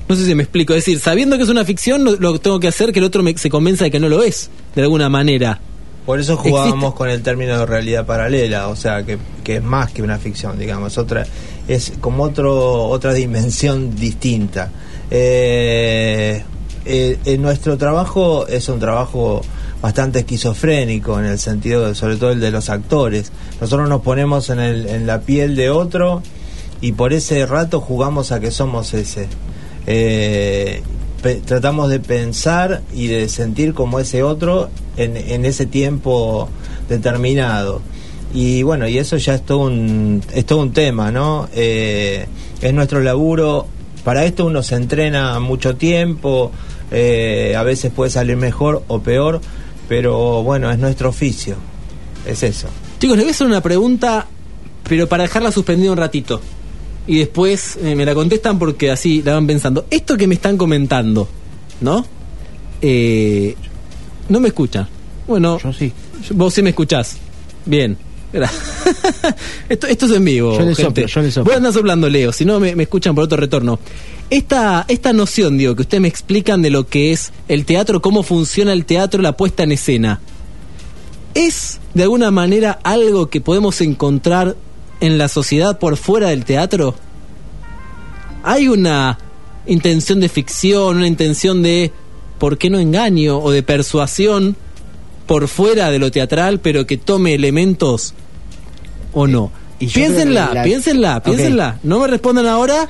No 0.08 0.14
sé 0.14 0.24
si 0.24 0.34
me 0.34 0.42
explico. 0.44 0.72
Es 0.74 0.84
decir, 0.84 1.00
sabiendo 1.00 1.36
que 1.36 1.42
es 1.42 1.48
una 1.48 1.64
ficción, 1.64 2.04
lo, 2.04 2.12
lo 2.16 2.38
tengo 2.38 2.60
que 2.60 2.68
hacer 2.68 2.92
que 2.92 3.00
el 3.00 3.04
otro 3.04 3.22
me- 3.22 3.36
se 3.36 3.50
convenza 3.50 3.84
de 3.84 3.90
que 3.90 3.98
no 4.00 4.08
lo 4.08 4.22
es, 4.22 4.50
de 4.74 4.82
alguna 4.82 5.08
manera. 5.08 5.60
Por 6.04 6.20
eso 6.20 6.36
jugábamos 6.36 6.74
Existe- 6.92 6.94
con 6.98 7.08
el 7.10 7.22
término 7.22 7.58
de 7.58 7.66
realidad 7.66 8.06
paralela, 8.06 8.68
o 8.68 8.76
sea, 8.76 9.02
que, 9.04 9.18
que 9.42 9.56
es 9.56 9.62
más 9.64 9.90
que 9.90 10.02
una 10.02 10.18
ficción, 10.18 10.56
digamos, 10.56 10.96
otra 10.98 11.26
es 11.66 11.94
como 12.00 12.22
otro 12.22 12.84
otra 12.86 13.12
dimensión 13.12 13.96
distinta. 13.96 14.70
Eh, 15.10 16.42
eh, 16.84 17.18
en 17.24 17.42
nuestro 17.42 17.76
trabajo 17.76 18.46
es 18.46 18.68
un 18.68 18.78
trabajo 18.78 19.40
bastante 19.86 20.18
esquizofrénico 20.18 21.16
en 21.20 21.26
el 21.26 21.38
sentido, 21.38 21.86
de- 21.86 21.94
sobre 21.94 22.16
todo 22.16 22.30
el 22.32 22.40
de 22.40 22.50
los 22.50 22.70
actores. 22.70 23.30
Nosotros 23.60 23.88
nos 23.88 24.00
ponemos 24.02 24.50
en, 24.50 24.58
el, 24.58 24.86
en 24.88 25.06
la 25.06 25.20
piel 25.20 25.54
de 25.54 25.70
otro 25.70 26.22
y 26.80 26.90
por 26.90 27.12
ese 27.12 27.46
rato 27.46 27.80
jugamos 27.80 28.32
a 28.32 28.40
que 28.40 28.50
somos 28.50 28.94
ese. 28.94 29.28
Eh, 29.86 30.82
tratamos 31.44 31.88
de 31.88 32.00
pensar 32.00 32.82
y 32.92 33.06
de 33.06 33.28
sentir 33.28 33.74
como 33.74 34.00
ese 34.00 34.24
otro 34.24 34.70
en, 34.96 35.16
en 35.16 35.44
ese 35.44 35.66
tiempo 35.66 36.48
determinado. 36.88 37.80
Y 38.34 38.64
bueno, 38.64 38.88
y 38.88 38.98
eso 38.98 39.16
ya 39.18 39.36
es 39.36 39.42
todo 39.46 39.58
un, 39.60 40.20
es 40.34 40.44
todo 40.46 40.62
un 40.62 40.72
tema, 40.72 41.12
¿no? 41.12 41.48
Eh, 41.54 42.26
es 42.60 42.74
nuestro 42.74 42.98
laburo. 43.00 43.68
Para 44.02 44.24
esto 44.24 44.46
uno 44.46 44.64
se 44.64 44.74
entrena 44.74 45.38
mucho 45.38 45.76
tiempo, 45.76 46.50
eh, 46.90 47.54
a 47.56 47.62
veces 47.62 47.92
puede 47.92 48.10
salir 48.10 48.36
mejor 48.36 48.82
o 48.88 48.98
peor, 49.00 49.40
pero 49.88 50.42
bueno, 50.42 50.70
es 50.70 50.78
nuestro 50.78 51.08
oficio. 51.10 51.56
Es 52.26 52.42
eso. 52.42 52.68
Chicos, 52.98 53.16
les 53.16 53.24
voy 53.26 53.30
a 53.30 53.34
hacer 53.34 53.46
una 53.46 53.60
pregunta, 53.62 54.26
pero 54.88 55.06
para 55.08 55.24
dejarla 55.24 55.52
suspendida 55.52 55.92
un 55.92 55.98
ratito. 55.98 56.40
Y 57.06 57.18
después 57.18 57.78
eh, 57.82 57.94
me 57.94 58.04
la 58.04 58.14
contestan 58.14 58.58
porque 58.58 58.90
así 58.90 59.22
la 59.22 59.34
van 59.34 59.46
pensando. 59.46 59.86
Esto 59.90 60.16
que 60.16 60.26
me 60.26 60.34
están 60.34 60.56
comentando, 60.56 61.28
¿no? 61.80 62.04
Eh, 62.82 63.54
no 64.28 64.40
me 64.40 64.48
escuchan. 64.48 64.88
Bueno, 65.28 65.58
Yo 65.58 65.72
sí. 65.72 65.92
yo- 66.28 66.34
vos 66.34 66.52
sí 66.52 66.62
me 66.62 66.70
escuchás. 66.70 67.16
Bien. 67.64 67.96
Esto, 69.68 69.86
esto 69.86 70.06
es 70.06 70.12
en 70.12 70.24
vivo. 70.24 70.52
Yo 70.58 70.64
le 70.64 70.74
gente. 70.74 71.02
soplo, 71.02 71.06
yo 71.06 71.22
le 71.22 71.30
soplo. 71.30 71.44
Voy 71.44 71.54
a 71.54 71.56
andar 71.56 71.72
soplando, 71.72 72.08
Leo, 72.08 72.32
si 72.32 72.44
no 72.44 72.60
me, 72.60 72.74
me 72.76 72.82
escuchan 72.84 73.14
por 73.14 73.24
otro 73.24 73.36
retorno. 73.38 73.78
Esta, 74.28 74.84
esta 74.88 75.12
noción, 75.12 75.56
digo, 75.56 75.76
que 75.76 75.82
ustedes 75.82 76.00
me 76.00 76.08
explican 76.08 76.60
de 76.62 76.70
lo 76.70 76.86
que 76.88 77.12
es 77.12 77.32
el 77.48 77.64
teatro, 77.64 78.02
cómo 78.02 78.22
funciona 78.22 78.72
el 78.72 78.84
teatro, 78.84 79.22
la 79.22 79.36
puesta 79.36 79.62
en 79.62 79.72
escena. 79.72 80.20
¿Es 81.34 81.80
de 81.94 82.02
alguna 82.04 82.30
manera 82.30 82.78
algo 82.82 83.28
que 83.30 83.40
podemos 83.40 83.80
encontrar 83.80 84.56
en 85.00 85.18
la 85.18 85.28
sociedad 85.28 85.78
por 85.78 85.96
fuera 85.96 86.30
del 86.30 86.44
teatro? 86.44 86.94
¿Hay 88.42 88.68
una 88.68 89.18
intención 89.66 90.20
de 90.20 90.28
ficción, 90.28 90.96
una 90.96 91.06
intención 91.06 91.62
de, 91.62 91.92
¿por 92.38 92.58
qué 92.58 92.70
no 92.70 92.78
engaño? 92.78 93.38
o 93.38 93.50
de 93.50 93.62
persuasión 93.62 94.56
por 95.26 95.46
fuera 95.48 95.90
de 95.90 95.98
lo 95.98 96.10
teatral, 96.10 96.60
pero 96.60 96.86
que 96.86 96.96
tome 96.96 97.34
elementos 97.34 98.14
o 99.12 99.26
no? 99.26 99.52
Y 99.78 99.88
piénsenla, 99.88 100.50
la- 100.54 100.62
piénsenla, 100.62 101.22
piénsenla. 101.22 101.78
No 101.82 102.00
me 102.00 102.06
respondan 102.06 102.46
ahora. 102.46 102.88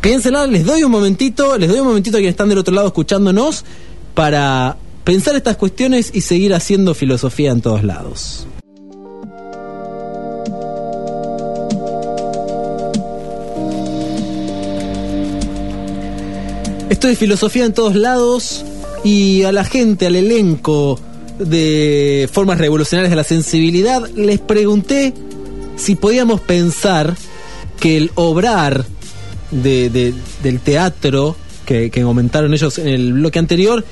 Piénsenla, 0.00 0.46
les 0.46 0.64
doy 0.64 0.84
un 0.84 0.92
momentito, 0.92 1.58
les 1.58 1.68
doy 1.68 1.80
un 1.80 1.86
momentito 1.88 2.16
a 2.16 2.20
quienes 2.20 2.34
están 2.34 2.48
del 2.48 2.58
otro 2.58 2.74
lado 2.74 2.86
escuchándonos 2.88 3.64
para 4.14 4.76
pensar 5.02 5.34
estas 5.34 5.56
cuestiones 5.56 6.10
y 6.14 6.20
seguir 6.20 6.54
haciendo 6.54 6.94
filosofía 6.94 7.50
en 7.50 7.60
todos 7.60 7.82
lados. 7.82 8.46
Esto 16.90 17.08
es 17.08 17.18
filosofía 17.18 17.64
en 17.64 17.74
todos 17.74 17.96
lados 17.96 18.64
y 19.04 19.42
a 19.42 19.52
la 19.52 19.64
gente, 19.64 20.06
al 20.06 20.16
elenco 20.16 20.98
de 21.38 22.28
formas 22.32 22.58
revolucionarias 22.58 23.10
de 23.10 23.16
la 23.16 23.24
sensibilidad, 23.24 24.08
les 24.10 24.38
pregunté 24.38 25.12
si 25.76 25.96
podíamos 25.96 26.40
pensar 26.40 27.16
que 27.78 27.96
el 27.96 28.10
obrar 28.14 28.84
de- 29.50 29.90
de- 29.90 30.14
del 30.42 30.60
teatro 30.60 31.36
que, 31.66 31.90
que 31.90 32.02
comentaron 32.02 32.52
ellos 32.54 32.78
en 32.78 32.88
el 32.88 33.12
bloque 33.12 33.38
anterior, 33.38 33.84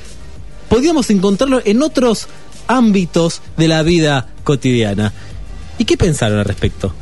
podíamos 0.68 1.10
encontrarlo 1.10 1.60
en 1.64 1.82
otros 1.82 2.28
ámbitos 2.66 3.42
de 3.56 3.68
la 3.68 3.82
vida 3.82 4.28
cotidiana. 4.44 5.12
¿Y 5.78 5.84
qué 5.84 5.96
pensaron 5.96 6.38
al 6.38 6.44
respecto? 6.44 6.92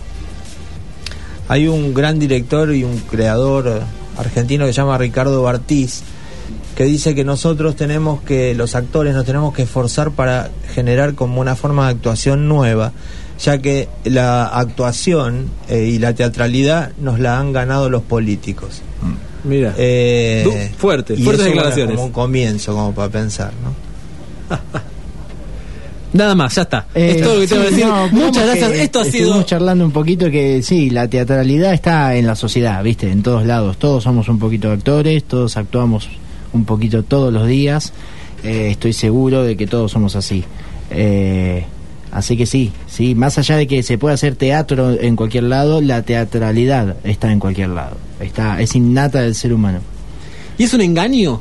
Hay 1.48 1.68
un 1.68 1.92
gran 1.94 2.18
director 2.18 2.74
y 2.74 2.84
un 2.84 2.98
creador 3.00 3.82
argentino 4.16 4.66
que 4.66 4.72
se 4.72 4.78
llama 4.78 4.98
Ricardo 4.98 5.42
Bartiz, 5.42 6.02
que 6.76 6.84
dice 6.84 7.14
que 7.14 7.24
nosotros 7.24 7.76
tenemos 7.76 8.22
que, 8.22 8.54
los 8.54 8.74
actores 8.74 9.14
nos 9.14 9.24
tenemos 9.24 9.54
que 9.54 9.62
esforzar 9.62 10.10
para 10.10 10.50
generar 10.74 11.14
como 11.14 11.40
una 11.40 11.54
forma 11.54 11.84
de 11.86 11.92
actuación 11.92 12.48
nueva, 12.48 12.92
ya 13.40 13.58
que 13.58 13.88
la 14.04 14.46
actuación 14.46 15.50
eh, 15.68 15.84
y 15.92 15.98
la 15.98 16.14
teatralidad 16.14 16.92
nos 16.98 17.18
la 17.20 17.38
han 17.38 17.52
ganado 17.52 17.90
los 17.90 18.02
políticos. 18.02 18.82
Mira. 19.44 19.74
Eh, 19.76 20.42
Du- 20.44 20.78
fuerte, 20.78 21.14
y 21.14 21.22
fuertes 21.22 21.46
eso, 21.46 21.54
declaraciones. 21.54 21.94
como 21.96 22.06
un 22.06 22.12
comienzo, 22.12 22.72
como 22.74 22.94
para 22.94 23.10
pensar, 23.10 23.52
¿no? 23.62 23.74
Nada 26.12 26.34
más, 26.36 26.54
ya 26.54 26.62
está. 26.62 26.86
Eh, 26.94 27.14
es 27.16 27.22
todo 27.22 27.34
lo 27.34 27.40
que 27.40 27.46
tengo 27.48 27.62
que 27.62 27.68
sí, 27.70 27.74
decir. 27.74 27.88
no, 27.88 28.08
Muchas 28.12 28.46
gracias. 28.46 28.70
que 28.70 28.82
Esto 28.84 29.00
ha 29.00 29.02
estuvimos 29.02 29.32
sido. 29.32 29.42
charlando 29.42 29.84
un 29.84 29.90
poquito 29.90 30.30
que 30.30 30.62
sí, 30.62 30.88
la 30.90 31.08
teatralidad 31.08 31.74
está 31.74 32.14
en 32.14 32.26
la 32.28 32.36
sociedad, 32.36 32.82
¿viste? 32.84 33.10
En 33.10 33.22
todos 33.24 33.44
lados. 33.44 33.78
Todos 33.78 34.04
somos 34.04 34.28
un 34.28 34.38
poquito 34.38 34.70
actores, 34.70 35.24
todos 35.24 35.56
actuamos 35.56 36.08
un 36.52 36.64
poquito 36.64 37.02
todos 37.02 37.32
los 37.32 37.48
días. 37.48 37.92
Eh, 38.44 38.68
estoy 38.70 38.92
seguro 38.92 39.42
de 39.42 39.56
que 39.56 39.66
todos 39.66 39.90
somos 39.90 40.14
así. 40.14 40.44
Eh, 40.90 41.64
así 42.14 42.36
que 42.36 42.46
sí, 42.46 42.72
sí, 42.86 43.14
más 43.14 43.36
allá 43.38 43.56
de 43.56 43.66
que 43.66 43.82
se 43.82 43.98
pueda 43.98 44.14
hacer 44.14 44.36
teatro 44.36 44.92
en 44.98 45.16
cualquier 45.16 45.44
lado, 45.44 45.80
la 45.82 46.02
teatralidad 46.02 46.96
está 47.04 47.30
en 47.30 47.40
cualquier 47.40 47.68
lado. 47.70 47.96
Está, 48.20 48.60
es 48.60 48.74
innata 48.74 49.20
del 49.20 49.34
ser 49.34 49.52
humano. 49.52 49.80
¿Y 50.56 50.62
es 50.64 50.72
un 50.72 50.80
engaño? 50.80 51.40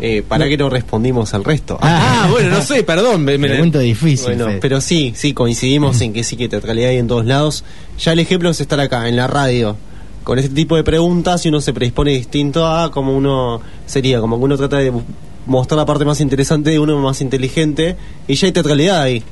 Eh, 0.00 0.22
¿Para 0.26 0.48
qué 0.48 0.56
no 0.56 0.70
respondimos 0.70 1.34
al 1.34 1.42
resto? 1.42 1.76
Ah, 1.82 2.28
bueno, 2.30 2.50
no 2.50 2.62
sé, 2.62 2.84
perdón. 2.84 3.24
me- 3.24 3.36
me- 3.36 3.48
Pregunta 3.48 3.80
difícil. 3.80 4.26
Bueno, 4.26 4.44
Fede. 4.46 4.58
pero 4.60 4.80
sí, 4.80 5.12
sí, 5.16 5.32
coincidimos 5.32 6.00
en 6.02 6.12
que 6.12 6.22
sí 6.22 6.36
que 6.36 6.48
teatralidad 6.48 6.90
hay 6.90 6.98
en 6.98 7.08
todos 7.08 7.26
lados. 7.26 7.64
Ya 7.98 8.12
el 8.12 8.20
ejemplo 8.20 8.48
es 8.50 8.60
estar 8.60 8.78
acá, 8.78 9.08
en 9.08 9.16
la 9.16 9.26
radio, 9.26 9.76
con 10.22 10.38
este 10.38 10.54
tipo 10.54 10.76
de 10.76 10.84
preguntas 10.84 11.44
y 11.44 11.48
uno 11.48 11.60
se 11.60 11.72
predispone 11.72 12.12
distinto 12.12 12.64
a 12.64 12.92
como 12.92 13.16
uno 13.16 13.60
sería, 13.86 14.20
como 14.20 14.38
que 14.38 14.44
uno 14.44 14.56
trata 14.56 14.76
de 14.76 14.92
mostrar 15.48 15.78
la 15.78 15.86
parte 15.86 16.04
más 16.04 16.20
interesante 16.20 16.70
de 16.70 16.78
uno 16.78 16.96
más 16.98 17.20
inteligente 17.20 17.96
y 18.28 18.34
ya 18.34 18.46
hay 18.46 18.52
teatralidad 18.52 19.00
ahí. 19.00 19.22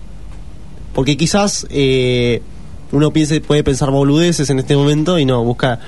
Porque 0.95 1.17
quizás 1.17 1.67
eh, 1.71 2.43
uno 2.91 3.13
piense, 3.13 3.41
puede 3.41 3.63
pensar 3.63 3.91
boludeces 3.91 4.49
en 4.51 4.59
este 4.59 4.75
momento 4.75 5.19
y 5.19 5.27
no, 5.27 5.45
busca 5.45 5.79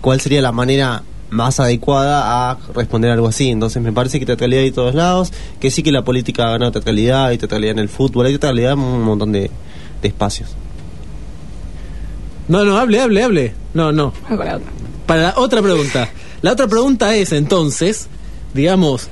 cuál 0.00 0.20
sería 0.20 0.40
la 0.40 0.50
manera 0.50 1.02
más 1.28 1.60
adecuada 1.60 2.50
a 2.50 2.58
responder 2.74 3.10
algo 3.10 3.28
así. 3.28 3.50
Entonces 3.50 3.82
me 3.82 3.92
parece 3.92 4.18
que 4.18 4.26
teatralidad 4.26 4.62
hay 4.62 4.70
de 4.70 4.74
todos 4.74 4.94
lados, 4.94 5.32
que 5.60 5.70
sí 5.70 5.82
que 5.82 5.92
la 5.92 6.02
política 6.02 6.48
ha 6.48 6.50
ganado 6.52 6.72
teatralidad, 6.72 7.26
hay 7.26 7.38
teatralidad 7.38 7.72
en 7.72 7.80
el 7.80 7.88
fútbol, 7.90 8.26
hay 8.26 8.32
teatralidad 8.32 8.72
en 8.72 8.78
un 8.80 9.02
montón 9.02 9.30
de, 9.32 9.50
de 10.00 10.08
espacios. 10.08 10.54
No, 12.48 12.64
no, 12.64 12.78
hable, 12.78 13.00
hable, 13.00 13.22
hable. 13.22 13.54
No, 13.74 13.92
no. 13.92 14.12
Para 15.06 15.22
la 15.22 15.34
otra 15.36 15.60
pregunta. 15.60 16.08
La 16.40 16.52
otra 16.52 16.66
pregunta 16.66 17.14
es 17.14 17.32
entonces, 17.32 18.08
digamos, 18.54 19.08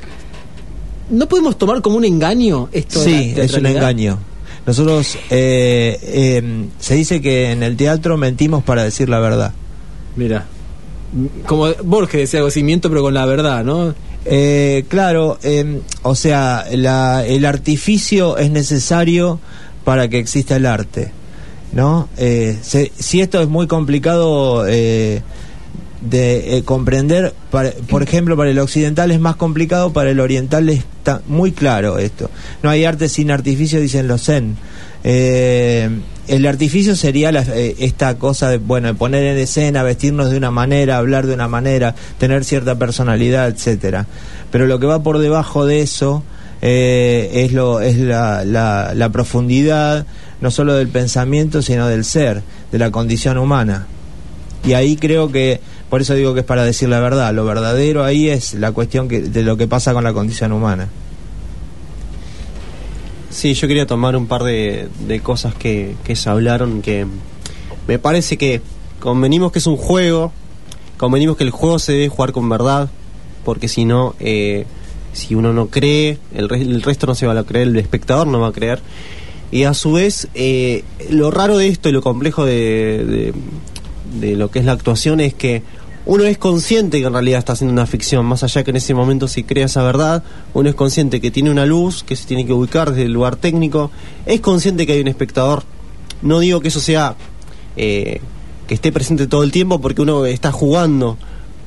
¿no 1.10 1.28
podemos 1.28 1.56
tomar 1.58 1.80
como 1.82 1.96
un 1.96 2.04
engaño 2.04 2.68
esto 2.72 3.00
de 3.00 3.10
la 3.10 3.18
Sí, 3.18 3.34
es 3.40 3.52
un 3.54 3.66
engaño. 3.66 4.18
Nosotros, 4.66 5.16
eh, 5.30 5.98
eh, 6.02 6.64
se 6.78 6.94
dice 6.94 7.20
que 7.20 7.50
en 7.52 7.62
el 7.62 7.76
teatro 7.76 8.16
mentimos 8.16 8.64
para 8.64 8.82
decir 8.84 9.08
la 9.08 9.18
verdad. 9.20 9.52
Mira, 10.16 10.46
como 11.46 11.66
Borges 11.84 12.20
decía 12.22 12.38
algo 12.40 12.48
así, 12.48 12.62
miento 12.62 12.88
pero 12.88 13.02
con 13.02 13.14
la 13.14 13.26
verdad, 13.26 13.62
¿no? 13.64 13.94
Eh, 14.24 14.84
claro, 14.88 15.38
eh, 15.42 15.80
o 16.02 16.14
sea, 16.14 16.64
la- 16.72 17.26
el 17.26 17.44
artificio 17.44 18.38
es 18.38 18.50
necesario 18.50 19.38
para 19.84 20.08
que 20.08 20.18
exista 20.18 20.56
el 20.56 20.64
arte, 20.64 21.12
¿no? 21.72 22.08
Eh, 22.16 22.56
se- 22.62 22.90
si 22.98 23.20
esto 23.20 23.42
es 23.42 23.48
muy 23.48 23.66
complicado 23.66 24.64
eh, 24.66 25.22
de 26.04 26.56
eh, 26.58 26.62
comprender, 26.64 27.32
para- 27.50 27.72
por 27.88 28.02
ejemplo, 28.02 28.36
para 28.36 28.50
el 28.50 28.58
occidental 28.58 29.10
es 29.10 29.20
más 29.20 29.36
complicado, 29.36 29.92
para 29.92 30.10
el 30.10 30.20
oriental 30.20 30.68
está 30.68 31.22
muy 31.26 31.52
claro 31.52 31.98
esto. 31.98 32.30
No 32.62 32.70
hay 32.70 32.84
arte 32.84 33.08
sin 33.08 33.30
artificio, 33.30 33.80
dicen 33.80 34.06
los 34.08 34.24
zen. 34.24 34.56
Eh, 35.02 35.88
el 36.28 36.46
artificio 36.46 36.96
sería 36.96 37.30
la- 37.30 37.42
eh, 37.42 37.76
esta 37.78 38.16
cosa 38.18 38.48
de, 38.48 38.56
bueno, 38.58 38.94
poner 38.94 39.24
en 39.24 39.38
escena, 39.38 39.82
vestirnos 39.82 40.30
de 40.30 40.38
una 40.38 40.50
manera, 40.50 40.96
hablar 40.98 41.26
de 41.26 41.34
una 41.34 41.48
manera, 41.48 41.94
tener 42.18 42.44
cierta 42.44 42.78
personalidad, 42.78 43.48
etcétera. 43.48 44.06
Pero 44.50 44.66
lo 44.66 44.78
que 44.78 44.86
va 44.86 45.02
por 45.02 45.18
debajo 45.18 45.66
de 45.66 45.80
eso 45.82 46.22
eh, 46.62 47.30
es 47.44 47.52
lo 47.52 47.80
es 47.80 47.98
la, 47.98 48.42
la, 48.44 48.92
la 48.94 49.08
profundidad 49.10 50.06
no 50.40 50.50
solo 50.50 50.74
del 50.74 50.88
pensamiento, 50.88 51.60
sino 51.60 51.88
del 51.88 52.04
ser, 52.04 52.42
de 52.72 52.78
la 52.78 52.90
condición 52.90 53.36
humana. 53.36 53.86
Y 54.66 54.72
ahí 54.72 54.96
creo 54.96 55.30
que, 55.30 55.60
por 55.94 56.00
eso 56.00 56.14
digo 56.14 56.34
que 56.34 56.40
es 56.40 56.44
para 56.44 56.64
decir 56.64 56.88
la 56.88 56.98
verdad, 56.98 57.32
lo 57.32 57.44
verdadero 57.44 58.02
ahí 58.02 58.28
es 58.28 58.54
la 58.54 58.72
cuestión 58.72 59.06
que, 59.06 59.20
de 59.20 59.44
lo 59.44 59.56
que 59.56 59.68
pasa 59.68 59.92
con 59.92 60.02
la 60.02 60.12
condición 60.12 60.50
humana. 60.50 60.88
Sí, 63.30 63.54
yo 63.54 63.68
quería 63.68 63.86
tomar 63.86 64.16
un 64.16 64.26
par 64.26 64.42
de, 64.42 64.88
cosas 65.22 65.54
que, 65.54 65.94
que 66.02 66.16
se 66.16 66.28
hablaron 66.28 66.82
que 66.82 67.06
me 67.86 68.00
parece 68.00 68.36
que 68.36 68.60
convenimos 68.98 69.52
que 69.52 69.60
es 69.60 69.68
un 69.68 69.76
juego, 69.76 70.32
convenimos 70.96 71.36
que 71.36 71.44
el 71.44 71.50
juego 71.50 71.78
se 71.78 71.92
debe 71.92 72.08
jugar 72.08 72.32
con 72.32 72.48
verdad, 72.48 72.90
porque 73.44 73.68
si 73.68 73.84
no, 73.84 74.16
eh, 74.18 74.66
si 75.12 75.36
uno 75.36 75.52
no 75.52 75.68
cree, 75.68 76.18
el, 76.34 76.48
re- 76.48 76.60
el 76.60 76.82
resto 76.82 77.06
no 77.06 77.14
se 77.14 77.28
va 77.28 77.38
a 77.38 77.44
creer, 77.44 77.68
el 77.68 77.76
espectador 77.76 78.26
no 78.26 78.40
va 78.40 78.48
a 78.48 78.52
creer. 78.52 78.80
Y 79.52 79.62
a 79.62 79.74
su 79.74 79.92
vez, 79.92 80.26
eh, 80.34 80.82
lo 81.08 81.30
raro 81.30 81.56
de 81.56 81.68
esto 81.68 81.88
y 81.88 81.92
lo 81.92 82.02
complejo 82.02 82.44
de, 82.44 83.32
de, 84.12 84.28
de 84.28 84.34
lo 84.34 84.50
que 84.50 84.58
es 84.58 84.64
la 84.64 84.72
actuación 84.72 85.20
es 85.20 85.34
que 85.34 85.62
uno 86.06 86.24
es 86.24 86.36
consciente 86.36 87.00
que 87.00 87.06
en 87.06 87.12
realidad 87.14 87.38
está 87.38 87.54
haciendo 87.54 87.72
una 87.72 87.86
ficción, 87.86 88.26
más 88.26 88.42
allá 88.42 88.62
que 88.62 88.70
en 88.70 88.76
ese 88.76 88.92
momento 88.92 89.26
si 89.26 89.42
crea 89.42 89.66
esa 89.66 89.82
verdad, 89.82 90.22
uno 90.52 90.68
es 90.68 90.74
consciente 90.74 91.20
que 91.20 91.30
tiene 91.30 91.50
una 91.50 91.64
luz, 91.64 92.02
que 92.02 92.14
se 92.14 92.26
tiene 92.26 92.44
que 92.44 92.52
ubicar 92.52 92.90
desde 92.90 93.04
el 93.04 93.12
lugar 93.12 93.36
técnico, 93.36 93.90
es 94.26 94.40
consciente 94.40 94.86
que 94.86 94.92
hay 94.92 95.00
un 95.00 95.08
espectador. 95.08 95.62
No 96.20 96.40
digo 96.40 96.60
que 96.60 96.68
eso 96.68 96.80
sea 96.80 97.16
eh, 97.76 98.20
que 98.66 98.74
esté 98.74 98.92
presente 98.92 99.26
todo 99.26 99.42
el 99.44 99.50
tiempo 99.50 99.80
porque 99.80 100.02
uno 100.02 100.26
está 100.26 100.52
jugando, 100.52 101.16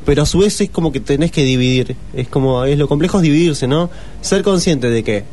pero 0.06 0.22
a 0.22 0.26
su 0.26 0.40
vez 0.40 0.62
es 0.62 0.70
como 0.70 0.92
que 0.92 1.00
tenés 1.00 1.32
que 1.32 1.44
dividir, 1.44 1.96
es 2.14 2.28
como 2.28 2.64
es 2.64 2.78
lo 2.78 2.88
complejo 2.88 3.18
es 3.18 3.24
dividirse, 3.24 3.68
¿no? 3.68 3.90
Ser 4.22 4.44
consciente 4.44 4.90
de 4.90 5.04
que 5.04 5.24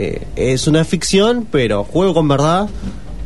eh, 0.00 0.26
es 0.34 0.66
una 0.66 0.84
ficción, 0.84 1.46
pero 1.50 1.84
juego 1.84 2.14
con 2.14 2.26
verdad, 2.26 2.68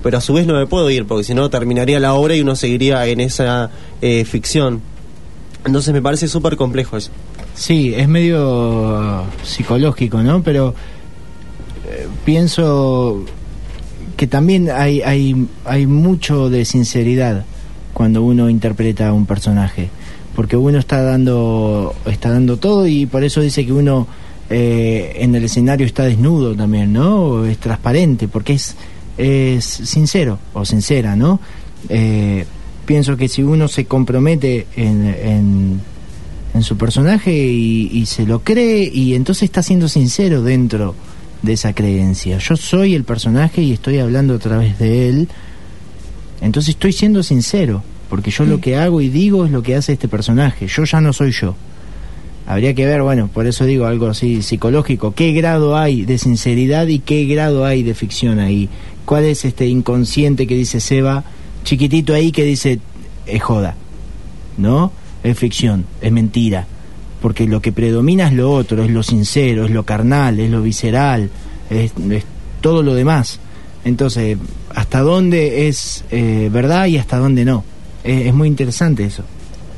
pero 0.02 0.18
a 0.18 0.20
su 0.20 0.34
vez 0.34 0.46
no 0.46 0.54
me 0.54 0.66
puedo 0.66 0.90
ir 0.90 1.06
porque 1.06 1.24
si 1.24 1.32
no 1.32 1.48
terminaría 1.48 1.98
la 1.98 2.12
obra 2.12 2.36
y 2.36 2.42
uno 2.42 2.56
seguiría 2.56 3.06
en 3.06 3.20
esa 3.20 3.70
eh, 4.02 4.26
ficción. 4.26 4.82
Entonces 5.64 5.94
me 5.94 6.02
parece 6.02 6.28
súper 6.28 6.56
complejo 6.56 6.96
eso. 6.96 7.10
Sí, 7.54 7.94
es 7.94 8.08
medio 8.08 9.24
psicológico, 9.42 10.22
¿no? 10.22 10.42
Pero 10.42 10.74
eh, 11.88 12.06
pienso 12.24 13.24
que 14.16 14.26
también 14.26 14.70
hay, 14.70 15.02
hay, 15.02 15.48
hay 15.64 15.86
mucho 15.86 16.50
de 16.50 16.64
sinceridad 16.64 17.44
cuando 17.92 18.22
uno 18.22 18.50
interpreta 18.50 19.08
a 19.08 19.12
un 19.12 19.26
personaje. 19.26 19.88
Porque 20.34 20.56
uno 20.56 20.78
está 20.78 21.02
dando, 21.02 21.94
está 22.06 22.30
dando 22.30 22.56
todo 22.56 22.86
y 22.86 23.06
por 23.06 23.22
eso 23.22 23.40
dice 23.40 23.64
que 23.64 23.72
uno 23.72 24.06
eh, 24.50 25.16
en 25.20 25.34
el 25.34 25.44
escenario 25.44 25.86
está 25.86 26.04
desnudo 26.04 26.54
también, 26.54 26.92
¿no? 26.92 27.46
Es 27.46 27.58
transparente, 27.58 28.28
porque 28.28 28.54
es, 28.54 28.74
es 29.16 29.64
sincero 29.64 30.38
o 30.52 30.64
sincera, 30.64 31.16
¿no? 31.16 31.40
Eh, 31.88 32.44
pienso 32.84 33.16
que 33.16 33.28
si 33.28 33.42
uno 33.42 33.68
se 33.68 33.86
compromete 33.86 34.66
en, 34.76 35.06
en, 35.06 35.80
en 36.54 36.62
su 36.62 36.76
personaje 36.76 37.32
y, 37.32 37.90
y 37.92 38.06
se 38.06 38.26
lo 38.26 38.40
cree 38.40 38.90
y 38.92 39.14
entonces 39.14 39.44
está 39.44 39.62
siendo 39.62 39.88
sincero 39.88 40.42
dentro 40.42 40.94
de 41.42 41.52
esa 41.52 41.74
creencia. 41.74 42.38
Yo 42.38 42.56
soy 42.56 42.94
el 42.94 43.04
personaje 43.04 43.62
y 43.62 43.72
estoy 43.72 43.98
hablando 43.98 44.34
a 44.34 44.38
través 44.38 44.78
de 44.78 45.08
él, 45.08 45.28
entonces 46.40 46.70
estoy 46.70 46.92
siendo 46.92 47.22
sincero, 47.22 47.82
porque 48.08 48.30
yo 48.30 48.44
lo 48.44 48.60
que 48.60 48.76
hago 48.76 49.00
y 49.00 49.08
digo 49.08 49.44
es 49.44 49.50
lo 49.50 49.62
que 49.62 49.76
hace 49.76 49.92
este 49.92 50.08
personaje, 50.08 50.66
yo 50.66 50.84
ya 50.84 51.00
no 51.00 51.12
soy 51.12 51.32
yo. 51.32 51.54
Habría 52.46 52.74
que 52.74 52.84
ver, 52.84 53.02
bueno, 53.02 53.28
por 53.32 53.46
eso 53.46 53.64
digo 53.64 53.86
algo 53.86 54.06
así 54.06 54.42
psicológico, 54.42 55.14
qué 55.14 55.32
grado 55.32 55.76
hay 55.76 56.04
de 56.04 56.18
sinceridad 56.18 56.86
y 56.88 56.98
qué 56.98 57.24
grado 57.24 57.64
hay 57.64 57.82
de 57.82 57.94
ficción 57.94 58.38
ahí. 58.38 58.68
¿Cuál 59.06 59.24
es 59.24 59.44
este 59.44 59.66
inconsciente 59.66 60.46
que 60.46 60.54
dice 60.54 60.80
Seba, 60.80 61.24
chiquitito 61.64 62.14
ahí 62.14 62.30
que 62.30 62.44
dice, 62.44 62.78
es 63.26 63.42
joda? 63.42 63.74
¿No? 64.56 64.92
Es 65.22 65.38
ficción, 65.38 65.86
es 66.00 66.12
mentira. 66.12 66.66
Porque 67.20 67.46
lo 67.46 67.60
que 67.60 67.72
predomina 67.72 68.28
es 68.28 68.34
lo 68.34 68.52
otro, 68.52 68.82
es 68.82 68.90
lo 68.90 69.02
sincero, 69.02 69.64
es 69.64 69.70
lo 69.70 69.84
carnal, 69.84 70.38
es 70.38 70.50
lo 70.50 70.62
visceral, 70.62 71.30
es, 71.70 71.92
todo 72.60 72.82
lo 72.82 72.94
demás. 72.94 73.40
Entonces, 73.84 74.38
¿hasta 74.74 75.00
dónde 75.00 75.68
es 75.68 76.04
eh, 76.10 76.48
verdad 76.52 76.86
y 76.86 76.98
hasta 76.98 77.18
dónde 77.18 77.44
no? 77.44 77.64
Es, 78.02 78.26
es 78.26 78.34
muy 78.34 78.48
interesante 78.48 79.04
eso. 79.04 79.24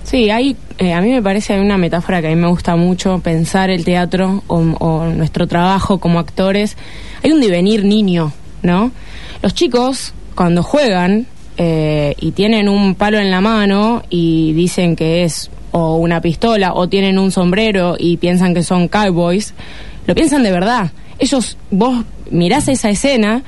Sí, 0.04 0.30
hay, 0.30 0.56
eh, 0.78 0.92
a 0.92 1.00
mí 1.00 1.10
me 1.10 1.20
parece 1.20 1.54
hay 1.54 1.60
una 1.60 1.78
metáfora 1.78 2.20
que 2.20 2.28
a 2.28 2.30
mí 2.30 2.36
me 2.36 2.46
gusta 2.48 2.76
mucho 2.76 3.18
pensar 3.18 3.70
el 3.70 3.84
teatro 3.84 4.44
o, 4.46 4.58
o 4.58 5.06
nuestro 5.06 5.48
trabajo 5.48 5.98
como 5.98 6.20
actores. 6.20 6.76
Hay 7.24 7.32
un 7.32 7.40
devenir 7.40 7.84
niño, 7.84 8.32
¿no? 8.62 8.92
Los 9.42 9.54
chicos 9.54 10.14
cuando 10.36 10.62
juegan 10.62 11.26
eh, 11.56 12.14
y 12.20 12.32
tienen 12.32 12.68
un 12.68 12.94
palo 12.94 13.18
en 13.18 13.30
la 13.30 13.40
mano 13.40 14.02
y 14.10 14.52
dicen 14.52 14.96
que 14.96 15.24
es 15.24 15.50
o 15.72 15.96
una 15.96 16.20
pistola 16.20 16.72
o 16.74 16.88
tienen 16.88 17.18
un 17.18 17.30
sombrero 17.30 17.96
y 17.98 18.16
piensan 18.16 18.54
que 18.54 18.62
son 18.62 18.88
cowboys, 18.88 19.54
lo 20.06 20.14
piensan 20.14 20.42
de 20.42 20.50
verdad. 20.50 20.90
Ellos, 21.18 21.56
vos 21.70 22.04
mirás 22.30 22.68
esa 22.68 22.90
escena 22.90 23.42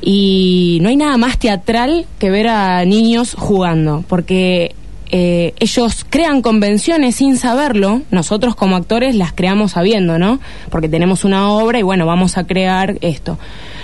y 0.00 0.78
no 0.82 0.88
hay 0.88 0.96
nada 0.96 1.16
más 1.16 1.38
teatral 1.38 2.06
que 2.18 2.30
ver 2.30 2.48
a 2.48 2.84
niños 2.84 3.34
jugando, 3.36 4.04
porque 4.08 4.74
eh, 5.10 5.54
ellos 5.58 6.04
crean 6.08 6.42
convenciones 6.42 7.16
sin 7.16 7.36
saberlo, 7.36 8.02
nosotros 8.10 8.54
como 8.54 8.76
actores 8.76 9.14
las 9.14 9.32
creamos 9.32 9.72
sabiendo, 9.72 10.18
¿no? 10.18 10.38
Porque 10.70 10.88
tenemos 10.88 11.24
una 11.24 11.50
obra 11.50 11.78
y 11.78 11.82
bueno, 11.82 12.04
vamos 12.04 12.36
a 12.36 12.46
crear 12.46 12.98
esto. 13.00 13.38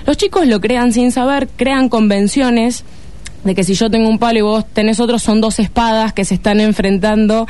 Los 0.07 0.17
chicos 0.17 0.47
lo 0.47 0.61
crean 0.61 0.93
sin 0.93 1.13
saber, 1.13 1.49
crean 1.57 1.89
convenciones 1.89 2.85
de 3.45 3.55
que 3.55 3.65
si 3.65 3.75
yo 3.75 3.91
tengo 3.91 4.09
un 4.09 4.19
palo 4.19 4.39
y 4.39 4.43
vos 4.43 4.65
tenés 4.67 5.01
otro, 5.01 5.19
son 5.19 5.41
dos 5.41 5.59
espadas 5.59 6.13
que 6.13 6.25
se 6.25 6.35
están 6.35 6.61
enfrentando 6.61 7.47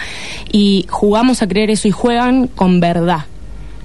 y 0.52 0.86
jugamos 0.88 1.42
a 1.42 1.48
creer 1.48 1.70
eso 1.70 1.88
y 1.88 1.92
juegan 1.92 2.48
con 2.48 2.80
verdad. 2.80 3.26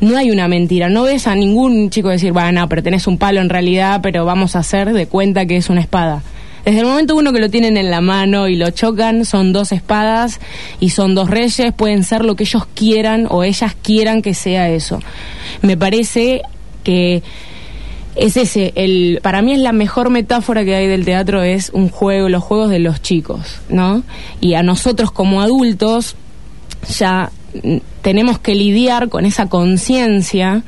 No 0.02 0.18
hay 0.18 0.32
una 0.32 0.48
mentira, 0.48 0.90
no 0.90 1.04
ves 1.04 1.28
a 1.28 1.36
ningún 1.36 1.90
chico 1.90 2.10
decir, 2.10 2.32
bueno, 2.32 2.68
pero 2.70 2.82
tenés 2.82 3.06
un 3.06 3.18
palo 3.18 3.42
en 3.42 3.50
realidad, 3.50 4.00
pero 4.02 4.26
vamos 4.26 4.56
a 4.56 4.60
hacer 4.60 4.94
de 4.94 5.08
cuenta 5.08 5.46
que 5.46 5.58
es 5.58 5.70
una 5.70 5.82
espada. 5.82 6.24
Desde 6.66 6.82
el 6.82 6.86
momento 6.86 7.16
uno 7.16 7.32
que 7.34 7.40
lo 7.40 7.50
tienen 7.50 7.78
en 7.78 7.90
la 7.90 8.02
mano 8.02 8.48
y 8.48 8.56
lo 8.56 8.70
chocan, 8.70 9.26
son 9.26 9.54
dos 9.54 9.72
espadas 9.72 10.40
y 10.80 10.90
son 10.90 11.16
dos 11.16 11.30
reyes, 11.30 11.74
pueden 11.74 12.04
ser 12.04 12.24
lo 12.24 12.36
que 12.36 12.44
ellos 12.44 12.66
quieran 12.74 13.28
o 13.30 13.44
ellas 13.44 13.76
quieran 13.82 14.22
que 14.22 14.34
sea 14.34 14.70
eso. 14.70 15.00
Me 15.62 15.78
parece 15.78 16.42
que 16.84 17.24
es 18.20 18.38
ese, 18.38 18.74
el, 18.76 19.20
para 19.22 19.42
mí 19.42 19.54
es 19.54 19.60
la 19.60 19.72
mejor 19.72 20.10
metáfora 20.10 20.66
que 20.66 20.76
hay 20.76 20.88
del 20.88 21.06
teatro, 21.06 21.42
es 21.44 21.70
un 21.74 21.90
juego, 21.90 22.30
los 22.30 22.44
juegos 22.44 22.70
de 22.70 22.80
los 22.80 23.02
chicos, 23.02 23.62
¿no? 23.70 24.04
Y 24.42 24.54
a 24.56 24.64
nosotros 24.64 25.12
como 25.12 25.42
adultos 25.42 26.16
ya 26.98 27.32
tenemos 28.02 28.40
que 28.40 28.56
lidiar 28.56 29.10
con 29.10 29.26
esa 29.26 29.48
conciencia 29.48 30.64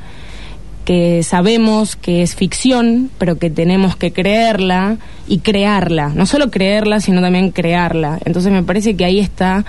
que 0.84 1.22
sabemos 1.22 1.94
que 1.94 2.22
es 2.22 2.34
ficción, 2.34 3.10
pero 3.18 3.38
que 3.38 3.50
tenemos 3.50 3.94
que 3.94 4.12
creerla 4.12 4.98
y 5.28 5.38
crearla. 5.38 6.08
No 6.08 6.26
solo 6.26 6.50
creerla, 6.50 7.00
sino 7.00 7.20
también 7.20 7.50
crearla. 7.50 8.18
Entonces 8.24 8.52
me 8.52 8.64
parece 8.64 8.96
que 8.96 9.04
ahí 9.04 9.20
está 9.20 9.64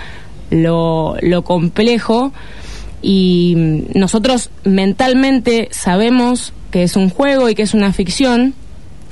lo, 0.49 1.15
lo 1.21 1.43
complejo 1.43 2.33
y 3.03 3.83
nosotros 3.93 4.49
mentalmente 4.63 5.67
sabemos 5.71 6.53
que 6.71 6.83
es 6.83 6.95
un 6.95 7.09
juego 7.09 7.49
y 7.49 7.53
que 7.53 7.61
es 7.61 7.73
una 7.73 7.91
ficción 7.91 8.55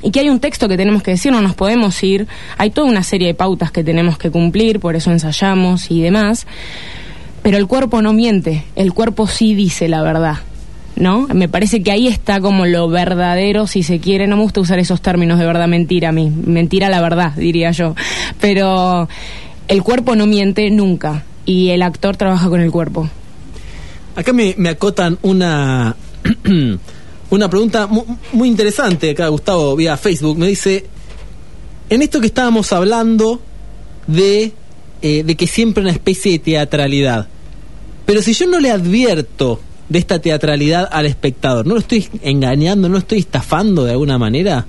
y 0.02 0.12
que 0.12 0.22
hay 0.22 0.30
un 0.30 0.40
texto 0.40 0.68
que 0.68 0.78
tenemos 0.78 1.04
que 1.04 1.12
decir, 1.12 1.32
no 1.32 1.42
nos 1.42 1.54
podemos 1.54 2.02
ir, 2.02 2.26
hay 2.58 2.72
toda 2.72 2.88
una 2.88 3.04
serie 3.04 3.28
de 3.28 3.34
pautas 3.34 3.70
que 3.72 3.84
tenemos 3.84 4.18
que 4.18 4.32
cumplir, 4.32 4.80
por 4.80 4.96
eso 4.96 5.12
ensayamos 5.12 5.92
y 5.92 6.02
demás, 6.02 6.48
pero 7.44 7.58
el 7.58 7.68
cuerpo 7.68 8.02
no 8.02 8.14
miente, 8.14 8.64
el 8.76 8.94
cuerpo 8.94 9.28
sí 9.28 9.54
dice 9.54 9.88
la 9.90 10.02
verdad. 10.02 10.38
¿No? 10.94 11.26
Me 11.34 11.48
parece 11.48 11.82
que 11.82 11.90
ahí 11.90 12.08
está 12.08 12.42
como 12.42 12.66
lo 12.66 12.90
verdadero, 12.90 13.66
si 13.66 13.82
se 13.82 14.00
quiere. 14.00 14.28
No 14.28 14.36
me 14.36 14.44
gusta 14.44 14.60
usar 14.60 14.78
esos 14.78 15.02
términos 15.02 15.40
de 15.40 15.46
verdad, 15.46 15.68
mentira 15.68 16.10
a 16.10 16.12
mí. 16.12 16.30
Mentira 16.30 16.90
la 16.90 17.02
verdad, 17.02 17.32
diría 17.34 17.72
yo. 17.72 17.96
Pero 18.42 19.08
el 19.70 19.84
cuerpo 19.84 20.18
no 20.18 20.28
miente 20.28 20.70
nunca. 20.70 21.24
Y 21.46 21.70
el 21.70 21.82
actor 21.82 22.18
trabaja 22.18 22.50
con 22.50 22.60
el 22.60 22.70
cuerpo. 22.70 23.10
Acá 24.16 24.34
me, 24.34 24.56
acotan 24.70 25.18
una 25.22 25.96
una 27.30 27.50
pregunta 27.50 27.88
mu- 27.88 28.06
muy, 28.34 28.48
interesante 28.50 29.12
acá 29.12 29.28
Gustavo 29.30 29.76
vía 29.76 29.96
Facebook. 29.98 30.38
Me 30.38 30.48
dice 30.48 30.86
en 31.90 32.02
esto 32.02 32.20
que 32.20 32.28
estábamos 32.28 32.72
hablando 32.74 33.42
de 34.08 34.52
eh, 35.02 35.24
de 35.24 35.36
que 35.36 35.48
siempre 35.48 35.82
una 35.84 35.92
especie 35.92 36.34
de 36.34 36.40
teatralidad. 36.40 37.28
Pero 38.06 38.22
si 38.22 38.34
yo 38.34 38.48
no 38.48 38.60
le 38.60 38.70
advierto 38.72 39.60
de 39.90 40.00
esta 40.00 40.20
teatralidad 40.20 40.88
al 40.92 41.06
espectador 41.06 41.66
no 41.68 41.74
lo 41.74 41.80
estoy 41.82 42.08
engañando 42.22 42.88
no 42.88 42.94
lo 42.94 43.00
estoy 43.00 43.20
estafando 43.20 43.84
de 43.84 43.92
alguna 43.92 44.18
manera 44.18 44.66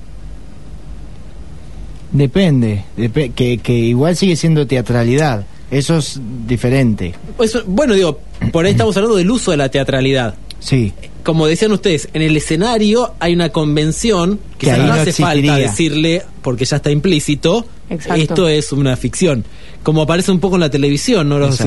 Depende, 2.11 2.85
depe- 2.99 3.33
que, 3.33 3.59
que 3.59 3.73
igual 3.73 4.17
sigue 4.17 4.37
siendo 4.37 4.67
teatralidad. 4.67 5.47
Eso 5.73 5.97
es 5.99 6.21
diferente. 6.47 7.15
Eso- 7.41 7.63
bueno 7.67 7.95
digo 7.95 8.21
por 8.53 8.65
ahí 8.67 8.73
estamos 8.73 8.97
hablando 8.97 9.17
del 9.17 9.31
uso 9.31 9.51
de 9.51 9.57
la 9.57 9.69
teatralidad 9.71 10.35
Sí. 10.61 10.93
como 11.25 11.47
decían 11.49 11.73
ustedes, 11.73 12.09
en 12.13 12.23
el 12.23 12.37
escenario 12.37 13.15
hay 13.19 13.33
una 13.35 13.49
convención 13.49 14.39
que, 14.59 14.67
Que 14.67 14.77
no 14.77 14.87
no 14.87 14.93
hace 14.93 15.11
existiría. 15.11 15.53
falta 15.55 15.69
decirle, 15.69 16.23
porque 16.43 16.65
ya 16.65 16.77
está 16.77 16.91
implícito, 16.93 17.67
Exacto. 17.91 18.23
esto 18.23 18.49
es 18.49 18.71
una 18.73 18.97
ficción. 18.97 19.45
Como 19.83 20.03
aparece 20.03 20.31
un 20.31 20.39
poco 20.39 20.55
en 20.57 20.61
la 20.61 20.71
televisión, 20.71 21.29
¿no? 21.29 21.41
Los 21.41 21.59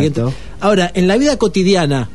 Ahora, 0.61 0.89
en 0.95 1.07
la 1.09 1.17
vida 1.17 1.37
cotidiana, 1.37 2.07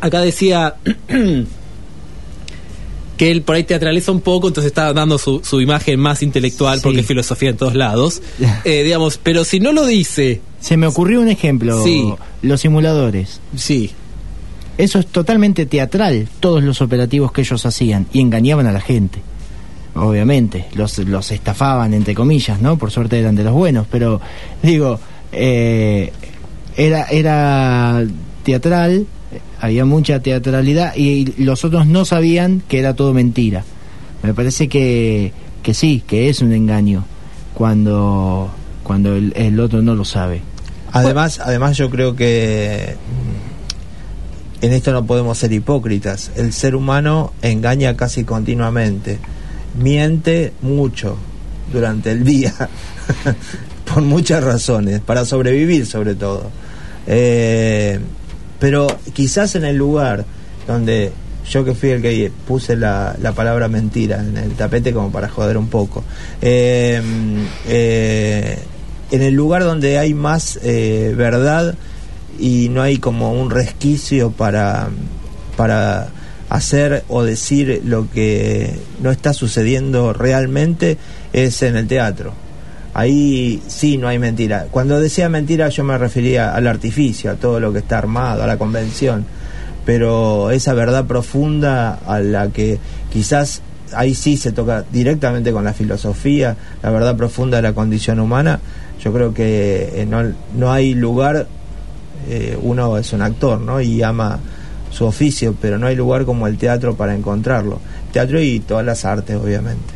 acá 0.00 0.20
decía 0.20 0.76
que 3.18 3.30
él 3.30 3.42
por 3.42 3.56
ahí 3.56 3.64
teatraliza 3.64 4.12
un 4.12 4.20
poco, 4.22 4.48
entonces 4.48 4.70
está 4.70 4.92
dando 4.94 5.18
su, 5.18 5.42
su 5.44 5.60
imagen 5.60 6.00
más 6.00 6.22
intelectual, 6.22 6.78
Sí. 6.78 6.82
porque 6.84 7.00
es 7.00 7.06
filosofía 7.06 7.50
en 7.50 7.56
todos 7.56 7.74
lados. 7.74 8.22
Eh, 8.64 8.82
digamos, 8.82 9.18
pero 9.22 9.44
si 9.44 9.60
no 9.60 9.72
lo 9.72 9.86
dice, 9.86 10.40
Se 10.62 10.76
me 10.76 10.86
ocurrió 10.86 11.20
un 11.20 11.28
ejemplo. 11.28 11.82
Sí. 11.82 12.14
Los 12.40 12.60
simuladores. 12.62 13.40
sí. 13.54 13.90
Eso 14.78 14.98
es 14.98 15.06
totalmente 15.06 15.66
teatral, 15.66 16.28
todos 16.40 16.62
los 16.62 16.80
operativos 16.80 17.30
que 17.30 17.42
ellos 17.42 17.66
hacían 17.66 18.06
y 18.10 18.20
engañaban 18.20 18.66
a 18.66 18.72
la 18.72 18.80
gente. 18.80 19.20
Obviamente, 19.94 20.66
los, 20.74 20.96
los 20.98 21.30
estafaban, 21.30 21.92
entre 21.92 22.14
comillas, 22.14 22.60
¿no? 22.62 22.78
Por 22.78 22.90
suerte 22.90 23.18
eran 23.18 23.36
de 23.36 23.44
los 23.44 23.52
buenos, 23.52 23.86
pero 23.90 24.20
digo, 24.62 24.98
eh, 25.30 26.10
era, 26.74 27.04
era 27.04 28.02
teatral, 28.44 29.06
había 29.60 29.84
mucha 29.84 30.20
teatralidad 30.20 30.96
y 30.96 31.42
los 31.42 31.66
otros 31.66 31.86
no 31.86 32.06
sabían 32.06 32.62
que 32.66 32.78
era 32.78 32.96
todo 32.96 33.12
mentira. 33.12 33.64
Me 34.22 34.32
parece 34.32 34.68
que, 34.68 35.32
que 35.62 35.74
sí, 35.74 36.02
que 36.06 36.30
es 36.30 36.40
un 36.40 36.52
engaño 36.54 37.04
cuando, 37.52 38.50
cuando 38.82 39.14
el, 39.14 39.34
el 39.36 39.60
otro 39.60 39.82
no 39.82 39.94
lo 39.94 40.06
sabe. 40.06 40.40
Además, 40.92 41.40
además 41.42 41.76
yo 41.76 41.90
creo 41.90 42.14
que 42.14 42.96
mm, 44.60 44.64
en 44.64 44.72
esto 44.72 44.92
no 44.92 45.06
podemos 45.06 45.38
ser 45.38 45.52
hipócritas. 45.52 46.30
El 46.36 46.52
ser 46.52 46.74
humano 46.76 47.32
engaña 47.42 47.96
casi 47.96 48.24
continuamente, 48.24 49.18
miente 49.78 50.52
mucho 50.60 51.16
durante 51.72 52.12
el 52.12 52.24
día, 52.24 52.52
por 53.92 54.02
muchas 54.02 54.44
razones, 54.44 55.00
para 55.00 55.24
sobrevivir 55.24 55.86
sobre 55.86 56.14
todo. 56.14 56.50
Eh, 57.06 57.98
pero 58.60 58.86
quizás 59.12 59.56
en 59.56 59.64
el 59.64 59.76
lugar 59.76 60.24
donde 60.66 61.12
yo 61.50 61.64
que 61.64 61.74
fui 61.74 61.90
el 61.90 62.02
que 62.02 62.30
puse 62.46 62.76
la, 62.76 63.16
la 63.20 63.32
palabra 63.32 63.68
mentira 63.68 64.20
en 64.20 64.36
el 64.36 64.52
tapete 64.52 64.92
como 64.92 65.10
para 65.10 65.28
joder 65.28 65.56
un 65.56 65.68
poco, 65.68 66.04
eh, 66.40 67.02
eh, 67.66 68.58
en 69.12 69.22
el 69.22 69.34
lugar 69.34 69.62
donde 69.62 69.98
hay 69.98 70.14
más 70.14 70.58
eh, 70.62 71.14
verdad 71.16 71.74
y 72.40 72.70
no 72.70 72.80
hay 72.80 72.96
como 72.96 73.32
un 73.34 73.50
resquicio 73.50 74.32
para, 74.32 74.88
para 75.56 76.08
hacer 76.48 77.04
o 77.08 77.22
decir 77.22 77.82
lo 77.84 78.10
que 78.10 78.74
no 79.02 79.10
está 79.10 79.34
sucediendo 79.34 80.14
realmente 80.14 80.96
es 81.34 81.62
en 81.62 81.76
el 81.76 81.86
teatro. 81.86 82.32
Ahí 82.94 83.62
sí 83.68 83.98
no 83.98 84.08
hay 84.08 84.18
mentira. 84.18 84.66
Cuando 84.70 84.98
decía 84.98 85.28
mentira 85.28 85.68
yo 85.68 85.84
me 85.84 85.98
refería 85.98 86.54
al 86.54 86.66
artificio, 86.66 87.30
a 87.30 87.34
todo 87.34 87.60
lo 87.60 87.70
que 87.70 87.80
está 87.80 87.98
armado, 87.98 88.42
a 88.42 88.46
la 88.46 88.56
convención. 88.56 89.26
Pero 89.84 90.50
esa 90.50 90.72
verdad 90.72 91.04
profunda 91.04 91.98
a 92.06 92.20
la 92.20 92.48
que 92.48 92.78
quizás 93.12 93.60
ahí 93.94 94.14
sí 94.14 94.38
se 94.38 94.52
toca 94.52 94.84
directamente 94.90 95.52
con 95.52 95.64
la 95.64 95.74
filosofía, 95.74 96.56
la 96.82 96.90
verdad 96.90 97.16
profunda 97.16 97.58
de 97.58 97.62
la 97.62 97.74
condición 97.74 98.20
humana, 98.20 98.60
yo 99.02 99.12
creo 99.12 99.34
que 99.34 100.00
eh, 100.00 100.06
no, 100.06 100.32
no 100.56 100.72
hay 100.72 100.94
lugar, 100.94 101.46
eh, 102.28 102.56
uno 102.60 102.96
es 102.96 103.12
un 103.12 103.22
actor, 103.22 103.60
¿no? 103.60 103.80
Y 103.80 104.02
ama 104.02 104.38
su 104.90 105.04
oficio, 105.06 105.56
pero 105.60 105.78
no 105.78 105.86
hay 105.86 105.96
lugar 105.96 106.24
como 106.24 106.46
el 106.46 106.56
teatro 106.56 106.94
para 106.94 107.14
encontrarlo. 107.14 107.80
Teatro 108.12 108.40
y 108.40 108.60
todas 108.60 108.84
las 108.84 109.04
artes, 109.04 109.36
obviamente. 109.36 109.92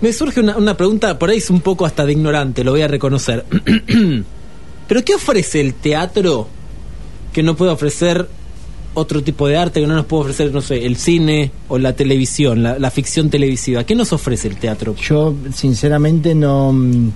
Me 0.00 0.12
surge 0.12 0.40
una, 0.40 0.56
una 0.56 0.76
pregunta, 0.76 1.18
por 1.18 1.30
ahí 1.30 1.38
es 1.38 1.48
un 1.48 1.60
poco 1.60 1.86
hasta 1.86 2.04
de 2.04 2.12
ignorante, 2.12 2.64
lo 2.64 2.72
voy 2.72 2.82
a 2.82 2.88
reconocer. 2.88 3.44
Pero 4.88 5.04
¿qué 5.04 5.14
ofrece 5.14 5.60
el 5.60 5.74
teatro 5.74 6.48
que 7.32 7.42
no 7.42 7.56
puede 7.56 7.70
ofrecer 7.72 8.28
otro 8.96 9.22
tipo 9.22 9.46
de 9.46 9.56
arte, 9.56 9.80
que 9.80 9.86
no 9.86 9.94
nos 9.94 10.06
puede 10.06 10.22
ofrecer, 10.22 10.52
no 10.52 10.60
sé, 10.60 10.84
el 10.86 10.96
cine 10.96 11.50
o 11.68 11.78
la 11.78 11.92
televisión, 11.94 12.62
la, 12.62 12.78
la 12.78 12.90
ficción 12.90 13.30
televisiva? 13.30 13.84
¿Qué 13.84 13.94
nos 13.94 14.12
ofrece 14.12 14.48
el 14.48 14.56
teatro? 14.56 14.94
Yo 14.96 15.34
sinceramente 15.54 16.34
no 16.34 16.72
mm, 16.72 17.10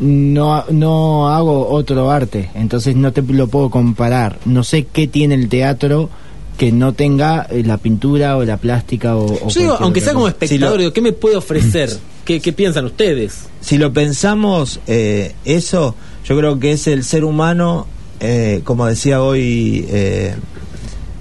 no 0.00 0.64
no 0.70 1.28
hago 1.28 1.68
otro 1.68 2.10
arte, 2.10 2.50
entonces 2.54 2.96
no 2.96 3.12
te 3.12 3.22
lo 3.22 3.46
puedo 3.46 3.70
comparar. 3.70 4.38
No 4.44 4.64
sé 4.64 4.84
qué 4.92 5.06
tiene 5.06 5.34
el 5.34 5.48
teatro 5.48 6.10
que 6.58 6.72
no 6.72 6.92
tenga 6.92 7.46
eh, 7.50 7.62
la 7.64 7.78
pintura 7.78 8.36
o 8.36 8.44
la 8.44 8.56
plástica 8.56 9.16
o, 9.16 9.26
o 9.26 9.48
Yo 9.48 9.60
digo, 9.60 9.76
aunque 9.80 10.00
sea 10.00 10.14
como 10.14 10.28
espectador, 10.28 10.58
Si 10.58 10.72
lo- 10.74 10.78
digo, 10.78 10.92
¿qué 10.92 11.00
me 11.00 11.12
puede 11.12 11.36
ofrecer? 11.36 11.90
¿Qué, 12.24 12.40
qué 12.40 12.52
piensan 12.52 12.86
ustedes? 12.86 13.46
si 13.60 13.76
lo 13.78 13.92
pensamos, 13.92 14.80
eh, 14.86 15.34
eso 15.44 15.94
yo 16.26 16.36
creo 16.38 16.58
que 16.58 16.72
es 16.72 16.86
el 16.86 17.02
ser 17.04 17.24
humano, 17.24 17.86
eh, 18.20 18.60
como 18.64 18.86
decía 18.86 19.22
hoy 19.22 19.86
eh, 19.88 20.34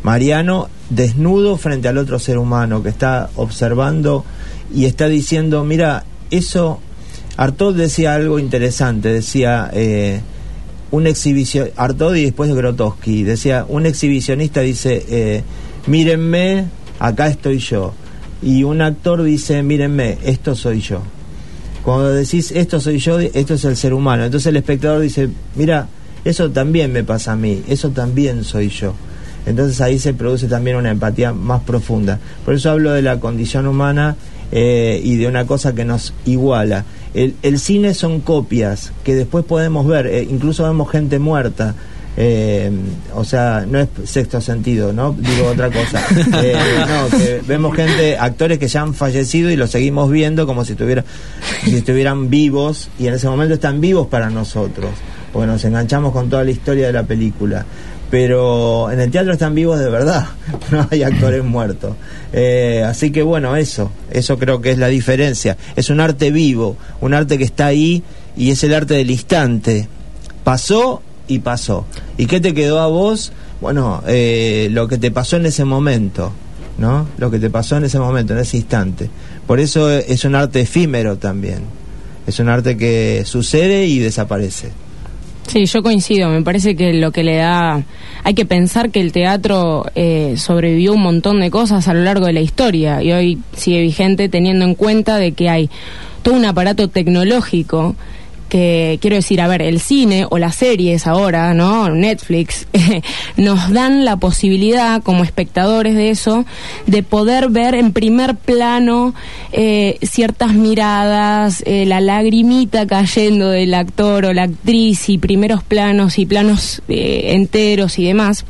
Mariano, 0.04 0.70
desnudo 0.90 1.58
frente 1.58 1.88
al 1.88 1.98
otro 1.98 2.20
ser 2.20 2.38
humano 2.38 2.84
que 2.84 2.90
está 2.90 3.30
observando 3.36 4.26
y 4.74 4.86
está 4.86 5.08
diciendo, 5.08 5.64
mira, 5.64 6.04
eso, 6.32 6.80
Artaud 7.38 7.76
decía 7.76 8.16
algo 8.16 8.40
interesante, 8.40 9.10
decía, 9.10 9.70
eh, 9.74 10.22
un 10.92 11.08
exhibición, 11.08 11.70
Artaud 11.76 12.16
y 12.16 12.26
después 12.26 12.50
de 12.50 12.56
Grotowski, 12.56 13.24
decía, 13.24 13.66
un 13.68 13.86
exhibicionista 13.86 14.62
dice, 14.62 15.44
mírenme, 15.88 16.66
acá 17.00 17.28
estoy 17.28 17.60
yo. 17.60 17.94
Y 18.42 18.64
un 18.64 18.82
actor 18.82 19.24
dice, 19.24 19.64
mírenme, 19.64 20.18
esto 20.24 20.56
soy 20.56 20.82
yo. 20.82 21.02
Cuando 21.84 22.14
decís 22.14 22.52
esto 22.52 22.80
soy 22.80 22.98
yo, 22.98 23.20
esto 23.20 23.56
es 23.56 23.66
el 23.66 23.76
ser 23.76 23.94
humano. 23.94 24.24
Entonces 24.24 24.48
el 24.48 24.56
espectador 24.56 25.02
dice, 25.02 25.30
mira, 25.56 25.88
eso 26.26 26.50
también 26.52 26.92
me 26.92 27.04
pasa 27.04 27.34
a 27.34 27.36
mí, 27.36 27.64
eso 27.68 27.90
también 27.90 28.44
soy 28.44 28.70
yo. 28.70 28.94
Entonces 29.46 29.82
ahí 29.82 30.00
se 30.00 30.14
produce 30.14 30.48
también 30.48 30.78
una 30.78 30.92
empatía 30.92 31.34
más 31.34 31.62
profunda. 31.64 32.20
Por 32.46 32.54
eso 32.54 32.72
hablo 32.72 32.92
de 32.92 33.02
la 33.02 33.20
condición 33.20 33.68
humana 33.68 34.16
eh, 34.52 35.02
y 35.04 35.18
de 35.18 35.28
una 35.28 35.46
cosa 35.46 35.74
que 35.76 35.84
nos 35.84 36.14
iguala. 36.26 36.86
El, 37.14 37.36
el 37.44 37.60
cine 37.60 37.94
son 37.94 38.22
copias 38.22 38.92
que 39.04 39.16
después 39.16 39.44
podemos 39.46 39.86
ver, 39.86 40.08
eh, 40.08 40.28
incluso 40.30 40.64
vemos 40.64 40.90
gente 40.90 41.20
muerta. 41.20 41.76
Eh, 42.16 42.72
o 43.16 43.24
sea, 43.24 43.66
no 43.68 43.80
es 43.80 43.90
sexto 44.06 44.40
sentido, 44.40 44.94
¿no? 44.94 45.16
Digo 45.18 45.48
otra 45.48 45.70
cosa. 45.70 46.02
Eh, 46.44 46.56
no, 46.88 47.18
que 47.18 47.42
vemos 47.48 47.76
gente, 47.76 48.18
actores 48.18 48.58
que 48.58 48.68
ya 48.68 48.82
han 48.82 48.94
fallecido 48.94 49.50
y 49.50 49.56
los 49.56 49.72
seguimos 49.72 50.10
viendo 50.10 50.46
como 50.46 50.66
si, 50.66 50.74
estuviera, 50.74 51.04
si 51.64 51.76
estuvieran 51.76 52.30
vivos 52.30 52.90
y 53.00 53.08
en 53.08 53.14
ese 53.14 53.28
momento 53.28 53.54
están 53.54 53.80
vivos 53.80 54.08
para 54.08 54.30
nosotros, 54.30 54.92
porque 55.32 55.48
nos 55.48 55.64
enganchamos 55.64 56.12
con 56.12 56.30
toda 56.30 56.44
la 56.44 56.52
historia 56.52 56.88
de 56.88 56.94
la 56.94 57.04
película. 57.04 57.66
Pero 58.10 58.92
en 58.92 59.00
el 59.00 59.10
teatro 59.10 59.34
están 59.34 59.56
vivos 59.56 59.80
de 59.80 59.90
verdad, 59.90 60.28
no 60.72 60.88
hay 60.92 61.04
actores 61.04 61.44
muertos. 61.44 61.96
Eh, 62.32 62.84
así 62.86 63.12
que 63.12 63.22
bueno, 63.22 63.56
eso, 63.56 63.92
eso 64.12 64.38
creo 64.38 64.62
que 64.62 64.72
es 64.72 64.78
la 64.78 64.88
diferencia. 64.88 65.58
Es 65.76 65.90
un 65.90 66.00
arte 66.00 66.32
vivo, 66.32 66.78
un 67.02 67.14
arte 67.14 67.38
que 67.38 67.46
está 67.46 67.68
ahí 67.68 68.04
y 68.36 68.52
es 68.52 68.64
el 68.64 68.74
arte 68.74 68.96
del 68.96 69.12
instante 69.12 69.88
pasó 70.44 71.02
y 71.28 71.40
pasó. 71.40 71.86
¿Y 72.18 72.26
qué 72.26 72.40
te 72.40 72.54
quedó 72.54 72.80
a 72.80 72.88
vos? 72.88 73.32
Bueno, 73.62 74.04
eh, 74.08 74.68
lo 74.72 74.88
que 74.88 74.98
te 74.98 75.12
pasó 75.12 75.38
en 75.38 75.46
ese 75.46 75.66
momento, 75.66 76.32
¿no? 76.78 77.08
Lo 77.18 77.32
que 77.32 77.40
te 77.40 77.50
pasó 77.50 77.78
en 77.78 77.86
ese 77.86 78.00
momento, 78.00 78.34
en 78.34 78.40
ese 78.40 78.58
instante. 78.58 79.10
Por 79.48 79.60
eso 79.60 79.90
es 79.90 80.26
un 80.26 80.36
arte 80.36 80.62
efímero 80.62 81.18
también. 81.18 81.62
Es 82.28 82.40
un 82.40 82.50
arte 82.50 82.78
que 82.78 83.24
sucede 83.26 83.86
y 83.88 84.00
desaparece. 84.00 84.72
Sí, 85.48 85.66
yo 85.66 85.84
coincido. 85.84 86.30
Me 86.30 86.42
parece 86.42 86.76
que 86.76 86.94
lo 86.94 87.12
que 87.12 87.24
le 87.24 87.38
da. 87.38 87.84
Hay 88.24 88.34
que 88.34 88.46
pensar 88.46 88.92
que 88.92 89.02
el 89.02 89.12
teatro 89.12 89.86
eh, 89.96 90.36
sobrevivió 90.38 90.94
un 90.94 91.02
montón 91.02 91.42
de 91.42 91.52
cosas 91.52 91.88
a 91.88 91.94
lo 91.94 92.04
largo 92.04 92.26
de 92.26 92.34
la 92.34 92.40
historia 92.40 93.04
y 93.04 93.12
hoy 93.12 93.40
sigue 93.56 93.82
vigente 93.82 94.30
teniendo 94.30 94.64
en 94.66 94.76
cuenta 94.76 95.18
de 95.18 95.34
que 95.34 95.50
hay 95.50 95.70
todo 96.22 96.36
un 96.36 96.46
aparato 96.46 96.88
tecnológico 96.88 97.96
que 98.54 99.00
quiero 99.02 99.16
decir, 99.16 99.42
a 99.42 99.48
ver, 99.48 99.64
el 99.64 99.80
cine 99.80 100.28
o 100.30 100.38
las 100.38 100.54
series 100.54 101.08
ahora, 101.08 101.56
¿no? 101.56 101.90
Netflix, 101.90 102.68
nos 103.36 103.72
dan 103.72 104.06
la 104.06 104.18
posibilidad 104.18 105.02
como 105.02 105.24
espectadores 105.24 105.96
de 105.96 106.12
eso, 106.12 106.46
de 106.86 107.02
poder 107.02 107.50
ver 107.50 107.74
en 107.74 107.94
primer 107.94 108.36
plano 108.36 109.16
eh, 109.54 109.98
ciertas 110.04 110.54
miradas, 110.54 111.64
eh, 111.66 111.88
la 111.88 112.00
lagrimita 112.00 112.86
cayendo 112.86 113.50
del 113.50 113.74
actor 113.74 114.26
o 114.26 114.34
la 114.34 114.44
actriz 114.44 115.10
y 115.10 115.18
primeros 115.18 115.64
planos 115.64 116.20
y 116.20 116.28
planos 116.28 116.84
eh, 116.90 117.32
enteros 117.34 117.98
y 117.98 118.06
demás, 118.06 118.46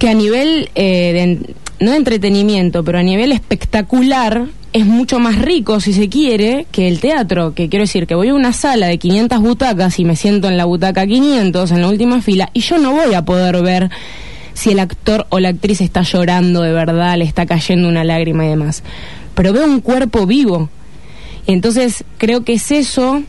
que 0.00 0.08
a 0.08 0.14
nivel 0.14 0.68
de 0.74 1.54
no 1.78 1.92
de 1.92 1.96
entretenimiento, 1.96 2.82
pero 2.82 2.98
a 2.98 3.04
nivel 3.04 3.30
espectacular, 3.30 4.46
es 4.76 4.84
mucho 4.84 5.18
más 5.18 5.38
rico, 5.38 5.80
si 5.80 5.94
se 5.94 6.10
quiere, 6.10 6.66
que 6.70 6.86
el 6.86 7.00
teatro. 7.00 7.54
Que 7.54 7.70
quiero 7.70 7.84
decir 7.84 8.06
que 8.06 8.14
voy 8.14 8.28
a 8.28 8.34
una 8.34 8.52
sala 8.52 8.88
de 8.88 8.98
500 8.98 9.40
butacas 9.40 9.98
y 9.98 10.04
me 10.04 10.16
siento 10.16 10.48
en 10.48 10.58
la 10.58 10.66
butaca 10.66 11.06
500, 11.06 11.70
en 11.70 11.80
la 11.80 11.88
última 11.88 12.20
fila, 12.20 12.50
y 12.52 12.60
yo 12.60 12.76
no 12.76 12.92
voy 12.92 13.14
a 13.14 13.24
poder 13.24 13.62
ver 13.62 13.90
si 14.52 14.72
el 14.72 14.78
actor 14.78 15.26
o 15.30 15.40
la 15.40 15.48
actriz 15.48 15.80
está 15.80 16.02
llorando 16.02 16.60
de 16.60 16.72
verdad, 16.72 17.16
le 17.16 17.24
está 17.24 17.46
cayendo 17.46 17.88
una 17.88 18.04
lágrima 18.04 18.44
y 18.44 18.48
demás. 18.48 18.82
Pero 19.34 19.54
veo 19.54 19.64
un 19.64 19.80
cuerpo 19.80 20.26
vivo. 20.26 20.68
Entonces 21.46 22.04
creo 22.18 22.44
que 22.44 22.52
es 22.54 22.70
eso 22.70 23.22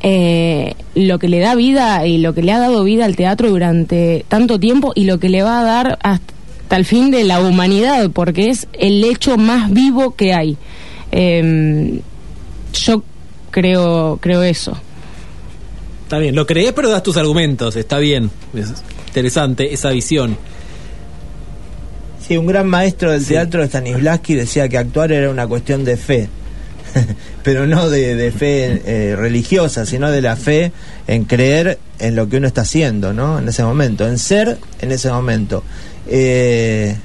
eh, 0.00 0.74
lo 0.94 1.18
que 1.18 1.28
le 1.28 1.40
da 1.40 1.54
vida 1.54 2.06
y 2.06 2.16
lo 2.16 2.32
que 2.32 2.42
le 2.42 2.52
ha 2.52 2.58
dado 2.58 2.82
vida 2.82 3.04
al 3.04 3.16
teatro 3.16 3.50
durante 3.50 4.24
tanto 4.28 4.58
tiempo 4.58 4.92
y 4.94 5.04
lo 5.04 5.18
que 5.18 5.28
le 5.28 5.42
va 5.42 5.60
a 5.60 5.64
dar 5.64 5.98
hasta 6.02 6.32
el 6.76 6.84
fin 6.84 7.10
de 7.10 7.24
la 7.24 7.40
humanidad, 7.40 8.10
porque 8.10 8.50
es 8.50 8.66
el 8.72 9.04
hecho 9.04 9.36
más 9.36 9.70
vivo 9.72 10.14
que 10.14 10.32
hay. 10.32 10.56
Em, 11.10 12.00
yo 12.72 13.02
creo, 13.50 14.18
creo 14.20 14.42
eso. 14.42 14.80
Está 16.04 16.18
bien, 16.18 16.34
lo 16.34 16.46
crees, 16.46 16.72
pero 16.72 16.90
das 16.90 17.02
tus 17.02 17.16
argumentos, 17.16 17.76
está 17.76 17.98
bien. 17.98 18.30
Es 18.54 18.72
interesante 19.08 19.72
esa 19.72 19.90
visión. 19.90 20.36
Sí, 22.26 22.36
un 22.36 22.46
gran 22.46 22.68
maestro 22.68 23.10
del 23.10 23.26
teatro, 23.26 23.64
Stanislavski, 23.64 24.34
decía 24.34 24.68
que 24.68 24.78
actuar 24.78 25.12
era 25.12 25.30
una 25.30 25.46
cuestión 25.46 25.84
de 25.84 25.96
fe. 25.96 26.28
pero 27.42 27.66
no 27.66 27.90
de, 27.90 28.32
fe 28.32 28.82
eh, 28.84 29.16
religiosa, 29.16 29.86
sino 29.86 30.10
de 30.10 30.20
la 30.20 30.36
fe 30.36 30.72
en 31.06 31.24
creer 31.24 31.78
en 31.98 32.16
lo 32.16 32.28
que 32.28 32.36
uno 32.36 32.46
está 32.46 32.62
haciendo, 32.62 33.12
¿no? 33.12 33.38
En 33.38 33.48
ese 33.48 33.64
momento, 33.64 34.06
en 34.06 34.18
ser 34.18 34.58
en 34.80 34.92
ese 34.92 35.10
momento. 35.10 35.64
Eh, 36.06 36.96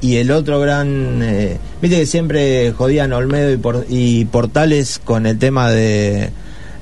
y 0.00 0.16
el 0.16 0.30
otro 0.30 0.60
gran. 0.60 1.20
Eh, 1.22 1.58
Viste 1.80 1.98
que 1.98 2.06
siempre 2.06 2.72
jodían 2.72 3.12
Olmedo 3.12 3.84
y, 3.88 4.24
Portales 4.26 5.00
con 5.02 5.26
el 5.26 5.38
tema 5.38 5.70
de 5.70 6.30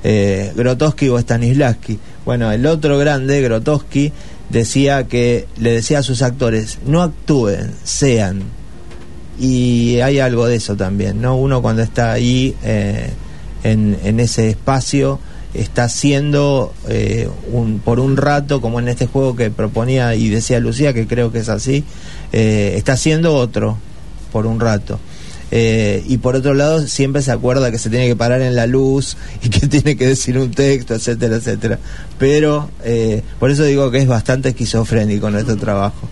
eh, 0.03 0.51
Grotowski 0.55 1.09
o 1.09 1.19
Stanislavski. 1.19 1.99
Bueno, 2.25 2.51
el 2.51 2.65
otro 2.65 2.97
grande, 2.97 3.41
Grotowski, 3.41 4.11
decía 4.49 5.07
que 5.07 5.47
le 5.57 5.71
decía 5.71 5.99
a 5.99 6.03
sus 6.03 6.21
actores: 6.21 6.79
no 6.85 7.01
actúen, 7.03 7.71
sean. 7.83 8.41
Y 9.39 9.99
hay 9.99 10.19
algo 10.19 10.47
de 10.47 10.55
eso 10.55 10.75
también, 10.75 11.21
¿no? 11.21 11.37
Uno 11.37 11.61
cuando 11.61 11.83
está 11.83 12.11
ahí 12.11 12.55
eh, 12.63 13.11
en, 13.63 13.97
en 14.03 14.19
ese 14.19 14.49
espacio 14.49 15.19
está 15.57 15.85
haciendo 15.85 16.73
eh, 16.87 17.27
un, 17.51 17.79
por 17.79 17.99
un 17.99 18.17
rato, 18.17 18.61
como 18.61 18.79
en 18.79 18.87
este 18.87 19.07
juego 19.07 19.35
que 19.35 19.49
proponía 19.49 20.15
y 20.15 20.29
decía 20.29 20.59
Lucía, 20.59 20.93
que 20.93 21.07
creo 21.07 21.31
que 21.31 21.39
es 21.39 21.49
así, 21.49 21.83
eh, 22.31 22.73
está 22.75 22.93
haciendo 22.93 23.35
otro 23.35 23.77
por 24.31 24.45
un 24.45 24.59
rato. 24.59 24.99
Eh, 25.49 26.03
y 26.07 26.17
por 26.17 26.35
otro 26.35 26.53
lado, 26.53 26.85
siempre 26.87 27.21
se 27.21 27.31
acuerda 27.31 27.71
que 27.71 27.77
se 27.77 27.89
tiene 27.89 28.07
que 28.07 28.15
parar 28.15 28.41
en 28.41 28.55
la 28.55 28.67
luz 28.67 29.17
y 29.43 29.49
que 29.49 29.67
tiene 29.67 29.95
que 29.95 30.07
decir 30.07 30.37
un 30.37 30.51
texto, 30.51 30.95
etcétera, 30.95 31.37
etcétera. 31.37 31.79
Pero 32.19 32.69
por 33.39 33.51
eso 33.51 33.63
digo 33.63 33.89
que 33.91 33.99
es 33.99 34.07
bastante 34.07 34.49
esquizofrénico 34.49 35.29
nuestro 35.29 35.57
trabajo. 35.57 36.07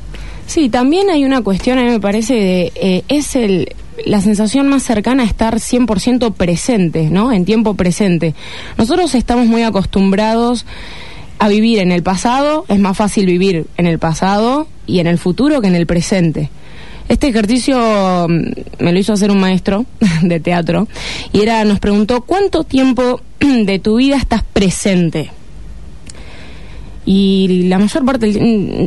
Sí, 0.48 0.70
también 0.70 1.10
hay 1.10 1.26
una 1.26 1.42
cuestión, 1.42 1.80
a 1.80 1.84
mí 1.84 1.90
me 1.90 2.00
parece, 2.00 2.34
de, 2.36 3.04
es 3.08 3.36
el, 3.36 3.68
la 4.06 4.22
sensación 4.22 4.68
más 4.68 4.84
cercana 4.84 5.24
a 5.24 5.26
estar 5.26 5.56
100% 5.56 6.34
presente, 6.34 7.10
¿no? 7.10 7.32
En 7.32 7.46
tiempo 7.46 7.76
presente. 7.76 8.36
Nosotros 8.78 9.16
estamos 9.16 9.48
muy 9.48 9.64
acostumbrados 9.64 10.66
a 11.40 11.48
vivir 11.48 11.80
en 11.80 11.92
el 11.92 12.04
pasado, 12.04 12.66
es 12.68 12.80
más 12.80 12.98
fácil 12.98 13.26
vivir 13.26 13.68
en 13.78 13.88
el 13.88 14.00
pasado 14.00 14.68
y 14.88 15.00
en 15.00 15.08
el 15.08 15.18
futuro 15.18 15.62
que 15.62 15.68
en 15.68 15.76
el 15.76 15.86
presente. 15.86 16.50
Este 17.08 17.28
ejercicio 17.28 18.28
mm, 18.28 18.84
me 18.84 18.92
lo 18.92 19.00
hizo 19.00 19.14
hacer 19.14 19.32
un 19.32 19.40
maestro 19.40 19.86
de 20.22 20.40
teatro 20.40 20.88
y 21.34 21.42
era 21.42 21.64
nos 21.66 21.80
preguntó 21.80 22.22
¿cuánto 22.22 22.64
tiempo 22.64 23.22
de 23.40 23.80
tu 23.80 23.98
vida 23.98 24.18
estás 24.18 24.44
presente? 24.44 25.32
Y 27.06 27.64
la 27.68 27.78
mayor 27.78 28.04
parte 28.04 28.28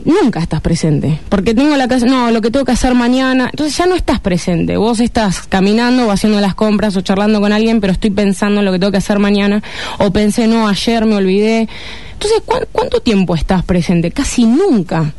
nunca 0.05 0.41
estás 0.41 0.61
presente. 0.61 1.19
Porque 1.29 1.55
tengo 1.55 1.77
la 1.77 1.87
casa 1.87 2.07
no 2.07 2.31
lo 2.31 2.41
que 2.41 2.51
tengo 2.51 2.65
que 2.65 2.73
hacer 2.73 2.95
mañana 2.95 3.49
entonces 3.51 3.77
ya 3.77 3.87
no 3.87 3.95
estás 3.95 4.21
presente. 4.21 4.77
Vos 4.77 5.01
estás 5.01 5.43
caminando 5.43 6.07
o 6.07 6.11
haciendo 6.11 6.41
las 6.41 6.55
compras 6.55 6.97
o 6.97 7.01
charlando 7.01 7.41
con 7.41 7.53
alguien 7.53 7.81
pero 7.81 7.93
estoy 7.93 8.11
pensando 8.11 8.61
en 8.61 8.67
lo 8.67 8.73
que 8.73 8.79
tengo 8.79 8.91
que 8.91 8.99
hacer 8.99 9.19
mañana. 9.19 9.63
O 9.99 10.13
pensé 10.13 10.49
no 10.49 10.69
ayer 10.69 11.07
me 11.07 11.15
olvidé. 11.15 11.69
Entonces 12.13 12.43
cuánto 12.73 13.01
tiempo 13.01 13.35
estás 13.37 13.65
presente 13.65 14.11
casi 14.11 14.47
nunca. 14.47 15.13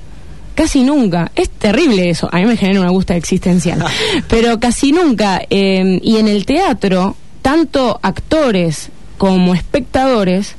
Casi 0.55 0.83
nunca. 0.83 1.31
Es 1.35 1.49
terrible 1.49 2.09
eso. 2.09 2.27
A 2.33 2.39
mí 2.39 2.45
me 2.45 2.57
genera 2.57 2.81
una 2.81 2.89
angustia 2.89 3.15
existencial. 3.15 3.81
Pero 4.27 4.59
casi 4.59 4.91
nunca 4.91 5.41
eh, 5.49 5.99
y 6.03 6.17
en 6.17 6.27
el 6.27 6.45
teatro 6.45 7.15
tanto 7.41 7.97
actores 8.03 8.89
como 9.17 9.53
espectadores 9.53 10.55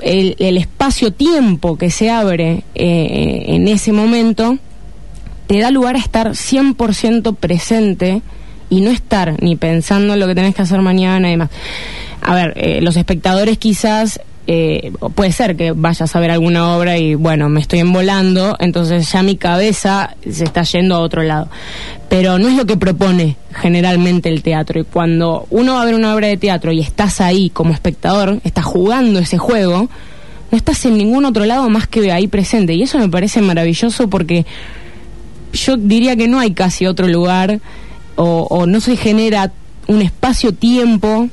el, 0.00 0.56
espacio-tiempo 0.56 1.76
que 1.76 1.90
se 1.90 2.10
abre 2.10 2.64
eh, 2.74 3.44
en 3.48 3.68
ese 3.68 3.92
momento 3.92 4.58
te 5.46 5.58
da 5.58 5.70
lugar 5.70 5.96
a 5.96 5.98
estar 5.98 6.30
100% 6.30 7.36
presente 7.36 8.22
y 8.68 8.80
no 8.80 8.90
estar 8.90 9.40
ni 9.42 9.56
pensando 9.56 10.14
en 10.14 10.20
lo 10.20 10.26
que 10.26 10.34
tenés 10.34 10.54
que 10.54 10.62
hacer 10.62 10.80
mañana 10.82 11.28
y 11.28 11.32
demás. 11.32 11.50
A 12.20 12.34
ver, 12.34 12.54
eh, 12.56 12.80
los 12.80 12.96
espectadores 12.96 13.58
quizás 13.58 14.20
eh, 14.48 14.92
puede 15.16 15.32
ser 15.32 15.56
que 15.56 15.72
vayas 15.72 16.14
a 16.14 16.20
ver 16.20 16.30
alguna 16.30 16.76
obra 16.76 16.96
y 16.98 17.16
bueno, 17.16 17.48
me 17.48 17.60
estoy 17.60 17.80
envolando, 17.80 18.56
entonces 18.60 19.10
ya 19.10 19.22
mi 19.24 19.36
cabeza 19.36 20.14
se 20.22 20.44
está 20.44 20.62
yendo 20.62 20.94
a 20.94 21.00
otro 21.00 21.22
lado. 21.22 21.48
Pero 22.08 22.38
no 22.38 22.48
es 22.48 22.54
lo 22.54 22.64
que 22.64 22.76
propone 22.76 23.36
generalmente 23.52 24.28
el 24.28 24.42
teatro. 24.42 24.80
Y 24.80 24.84
cuando 24.84 25.46
uno 25.50 25.74
va 25.74 25.82
a 25.82 25.84
ver 25.84 25.96
una 25.96 26.14
obra 26.14 26.28
de 26.28 26.36
teatro 26.36 26.70
y 26.70 26.80
estás 26.80 27.20
ahí 27.20 27.50
como 27.50 27.72
espectador, 27.72 28.40
estás 28.44 28.64
jugando 28.64 29.18
ese 29.18 29.38
juego, 29.38 29.88
no 30.52 30.56
estás 30.56 30.84
en 30.84 30.96
ningún 30.96 31.24
otro 31.24 31.44
lado 31.44 31.68
más 31.68 31.88
que 31.88 32.12
ahí 32.12 32.28
presente. 32.28 32.74
Y 32.74 32.82
eso 32.82 32.98
me 32.98 33.08
parece 33.08 33.42
maravilloso 33.42 34.08
porque 34.08 34.46
yo 35.52 35.76
diría 35.76 36.14
que 36.14 36.28
no 36.28 36.38
hay 36.38 36.52
casi 36.52 36.86
otro 36.86 37.08
lugar 37.08 37.60
o, 38.14 38.64
no 38.66 38.80
se 38.80 38.96
genera 38.96 39.52
un 39.88 40.00
espacio-tiempo 40.02 41.28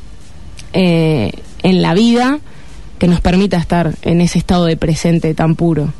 eh, 0.73 1.31
en 1.61 1.81
la 1.81 1.93
vida 1.93 2.39
que 3.03 3.09
nos 3.09 3.19
permita 3.19 3.57
estar 3.57 3.93
en 4.03 4.21
ese 4.21 4.39
estado 4.39 4.63
de 4.63 4.77
presente 4.77 5.33
tan 5.33 5.55
puro. 5.55 5.91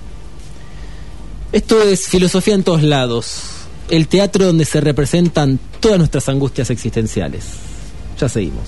Esto 1.51 1.83
es 1.83 2.07
filosofía 2.07 2.55
en 2.55 2.63
todos 2.63 2.81
lados, 2.81 3.41
el 3.89 4.07
teatro 4.07 4.45
donde 4.45 4.63
se 4.63 4.79
representan 4.79 5.59
todas 5.81 5.97
nuestras 5.97 6.29
angustias 6.29 6.69
existenciales. 6.69 7.43
Ya 8.17 8.29
seguimos. 8.29 8.63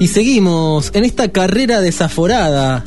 Y 0.00 0.06
seguimos 0.08 0.90
en 0.92 1.06
esta 1.06 1.32
carrera 1.32 1.80
desaforada 1.80 2.84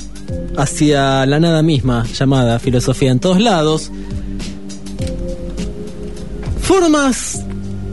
hacia 0.57 1.25
la 1.25 1.39
nada 1.39 1.61
misma, 1.63 2.05
llamada 2.13 2.59
filosofía 2.59 3.11
en 3.11 3.19
todos 3.19 3.41
lados. 3.41 3.91
Formas 6.63 7.43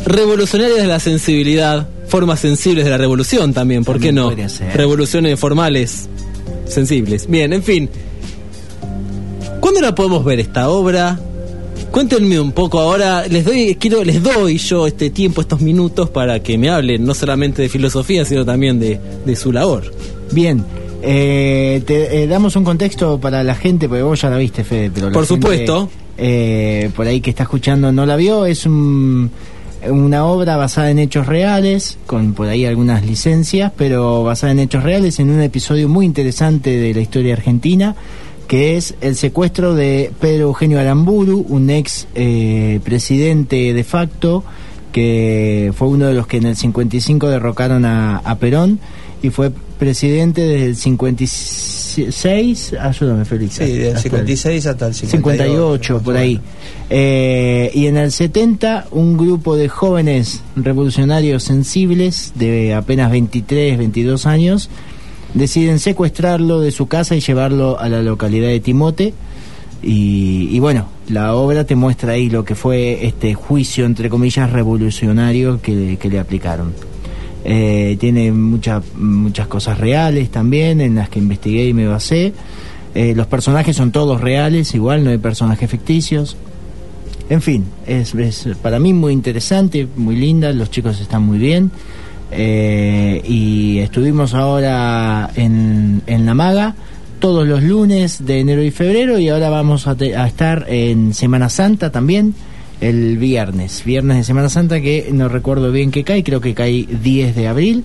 revolucionarias 0.04 0.78
de 0.78 0.86
la 0.86 1.00
sensibilidad, 1.00 1.88
formas 2.06 2.40
sensibles 2.40 2.84
de 2.84 2.90
la 2.90 2.98
revolución 2.98 3.52
también, 3.52 3.84
¿por 3.84 3.98
qué 3.98 4.12
no? 4.12 4.32
Revoluciones 4.74 5.38
formales, 5.38 6.08
sensibles. 6.66 7.28
Bien, 7.28 7.52
en 7.52 7.62
fin. 7.62 7.90
¿Cuándo 9.60 9.80
la 9.80 9.94
podemos 9.94 10.24
ver 10.24 10.40
esta 10.40 10.70
obra? 10.70 11.18
Cuéntenme 11.90 12.38
un 12.38 12.52
poco 12.52 12.78
ahora, 12.78 13.26
les 13.26 13.44
doy, 13.44 13.74
quiero, 13.74 14.04
les 14.04 14.22
doy 14.22 14.58
yo 14.58 14.86
este 14.86 15.10
tiempo, 15.10 15.40
estos 15.40 15.60
minutos 15.60 16.08
para 16.08 16.40
que 16.40 16.56
me 16.56 16.70
hablen 16.70 17.04
no 17.04 17.14
solamente 17.14 17.62
de 17.62 17.68
filosofía, 17.68 18.24
sino 18.24 18.44
también 18.44 18.78
de, 18.78 19.00
de 19.26 19.36
su 19.36 19.52
labor. 19.52 19.92
Bien, 20.30 20.64
eh, 21.02 21.82
te 21.84 22.22
eh, 22.22 22.26
damos 22.28 22.54
un 22.56 22.64
contexto 22.64 23.18
para 23.18 23.42
la 23.42 23.56
gente, 23.56 23.88
porque 23.88 24.02
vos 24.02 24.20
ya 24.20 24.30
la 24.30 24.36
viste, 24.36 24.62
Fede, 24.62 24.92
pero 24.94 25.10
Por 25.10 25.26
gente, 25.26 25.42
supuesto. 25.42 25.90
Eh, 26.18 26.90
por 26.96 27.06
ahí 27.06 27.20
que 27.20 27.30
está 27.30 27.44
escuchando 27.44 27.92
no 27.92 28.06
la 28.06 28.16
vio, 28.16 28.46
es 28.46 28.66
un- 28.66 29.30
una 29.88 30.24
obra 30.26 30.56
basada 30.56 30.90
en 30.90 30.98
hechos 30.98 31.26
reales, 31.26 31.96
con 32.06 32.34
por 32.34 32.48
ahí 32.48 32.66
algunas 32.66 33.04
licencias, 33.06 33.72
pero 33.76 34.22
basada 34.22 34.52
en 34.52 34.58
hechos 34.58 34.82
reales, 34.82 35.18
en 35.20 35.30
un 35.30 35.40
episodio 35.40 35.88
muy 35.88 36.04
interesante 36.04 36.76
de 36.76 36.92
la 36.92 37.00
historia 37.00 37.32
argentina, 37.34 37.96
que 38.46 38.76
es 38.76 38.94
el 39.00 39.16
secuestro 39.16 39.74
de 39.74 40.10
Pedro 40.20 40.48
Eugenio 40.48 40.80
Aramburu, 40.80 41.46
un 41.48 41.70
ex 41.70 42.08
eh, 42.14 42.80
presidente 42.84 43.72
de 43.72 43.84
facto, 43.84 44.44
que 44.92 45.72
fue 45.76 45.88
uno 45.88 46.06
de 46.08 46.14
los 46.14 46.26
que 46.26 46.38
en 46.38 46.46
el 46.46 46.56
55 46.56 47.28
derrocaron 47.28 47.84
a, 47.84 48.18
a 48.18 48.34
Perón 48.38 48.80
y 49.22 49.30
fue 49.30 49.50
presidente 49.78 50.42
desde 50.42 50.66
el 50.66 50.76
56, 50.76 51.79
ayúdame 52.80 53.24
Félix. 53.24 53.54
Sí, 53.54 53.64
del 53.72 53.96
hasta 53.96 53.98
el- 53.98 54.02
56 54.02 54.66
hasta 54.66 54.86
el 54.86 54.94
58. 54.94 55.52
58, 55.52 56.02
por 56.02 56.16
ahí. 56.16 56.40
Eh, 56.88 57.70
y 57.74 57.86
en 57.86 57.96
el 57.96 58.10
70, 58.12 58.86
un 58.90 59.16
grupo 59.16 59.56
de 59.56 59.68
jóvenes 59.68 60.42
revolucionarios 60.56 61.42
sensibles 61.42 62.32
de 62.34 62.74
apenas 62.74 63.10
23, 63.10 63.78
22 63.78 64.26
años 64.26 64.68
deciden 65.34 65.78
secuestrarlo 65.78 66.60
de 66.60 66.70
su 66.72 66.86
casa 66.88 67.14
y 67.14 67.20
llevarlo 67.20 67.78
a 67.78 67.88
la 67.88 68.02
localidad 68.02 68.48
de 68.48 68.60
Timote. 68.60 69.14
Y, 69.82 70.48
y 70.50 70.58
bueno, 70.58 70.88
la 71.08 71.34
obra 71.34 71.64
te 71.64 71.74
muestra 71.76 72.12
ahí 72.12 72.28
lo 72.28 72.44
que 72.44 72.54
fue 72.54 73.06
este 73.06 73.32
juicio, 73.34 73.86
entre 73.86 74.10
comillas, 74.10 74.50
revolucionario 74.50 75.60
que, 75.62 75.96
que 75.98 76.08
le 76.10 76.18
aplicaron. 76.18 76.74
Eh, 77.44 77.96
tiene 77.98 78.32
mucha- 78.32 78.82
muchas 78.96 79.46
cosas 79.46 79.78
reales 79.78 80.30
también 80.30 80.80
en 80.80 80.94
las 80.96 81.08
que 81.08 81.18
investigué 81.18 81.66
y 81.68 81.72
me 81.74 81.86
basé. 81.86 82.32
Eh, 82.94 83.14
los 83.14 83.26
personajes 83.28 83.76
son 83.76 83.92
todos 83.92 84.20
reales, 84.20 84.74
igual 84.74 85.04
no 85.04 85.10
hay 85.10 85.18
personajes 85.18 85.70
ficticios. 85.70 86.36
En 87.28 87.40
fin, 87.40 87.64
es, 87.86 88.14
es 88.14 88.48
para 88.60 88.78
mí 88.80 88.92
muy 88.92 89.12
interesante, 89.12 89.86
muy 89.96 90.16
linda, 90.16 90.52
los 90.52 90.70
chicos 90.70 91.00
están 91.00 91.22
muy 91.22 91.38
bien. 91.38 91.70
Eh, 92.32 93.22
y 93.26 93.78
estuvimos 93.78 94.34
ahora 94.34 95.30
en, 95.34 96.02
en 96.06 96.26
La 96.26 96.34
Maga 96.34 96.74
todos 97.18 97.46
los 97.46 97.62
lunes 97.62 98.24
de 98.24 98.40
enero 98.40 98.62
y 98.62 98.70
febrero 98.70 99.18
y 99.18 99.28
ahora 99.28 99.50
vamos 99.50 99.86
a, 99.86 99.94
te- 99.96 100.16
a 100.16 100.26
estar 100.26 100.64
en 100.68 101.12
Semana 101.12 101.48
Santa 101.48 101.90
también 101.90 102.34
el 102.80 103.18
viernes, 103.18 103.84
viernes 103.84 104.18
de 104.18 104.24
Semana 104.24 104.48
Santa 104.48 104.80
que 104.80 105.10
no 105.12 105.28
recuerdo 105.28 105.70
bien 105.72 105.90
qué 105.90 106.04
cae, 106.04 106.24
creo 106.24 106.40
que 106.40 106.54
cae 106.54 106.86
10 106.86 107.36
de 107.36 107.48
abril. 107.48 107.84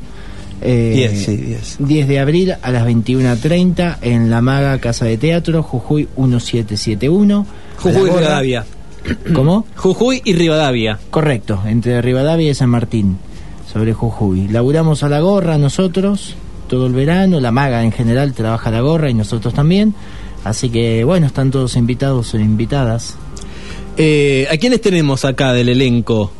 Eh, 0.62 1.10
10, 1.12 1.26
sí, 1.26 1.38
10. 1.38 1.78
10 1.80 2.08
de 2.08 2.20
abril 2.20 2.56
a 2.62 2.72
las 2.72 2.86
21.30 2.86 3.98
en 4.02 4.30
La 4.30 4.42
Maga 4.42 4.80
Casa 4.80 5.06
de 5.06 5.18
Teatro, 5.18 5.64
Jujuy 5.64 6.08
1771. 6.18 7.46
Jujuy 7.78 8.10
Rivadavia. 8.10 8.66
¿Cómo? 9.34 9.66
Jujuy 9.76 10.22
y 10.24 10.34
Rivadavia. 10.34 11.00
Correcto, 11.12 11.62
entre 11.68 12.02
Rivadavia 12.02 12.52
y 12.52 12.56
San 12.56 12.70
Martín, 12.70 13.18
sobre 13.72 13.94
Jujuy. 13.94 14.48
Laburamos 14.48 15.04
a 15.04 15.10
la 15.10 15.20
gorra 15.20 15.58
nosotros 15.58 16.36
todo 16.66 16.88
el 16.88 16.94
verano, 16.94 17.40
la 17.40 17.52
maga 17.52 17.84
en 17.84 17.92
general 17.92 18.34
trabaja 18.34 18.70
a 18.70 18.74
la 18.74 18.82
gorra 18.82 19.10
y 19.10 19.14
nosotros 19.14 19.54
también. 19.54 19.94
Así 20.44 20.70
que 20.70 21.04
bueno, 21.04 21.28
están 21.28 21.52
todos 21.52 21.76
invitados 21.76 22.34
e 22.34 22.38
invitadas. 22.40 23.18
Eh, 23.98 24.48
¿A 24.52 24.58
quiénes 24.58 24.82
tenemos 24.82 25.26
acá 25.26 25.54
del 25.54 25.70
elenco? 25.70 26.32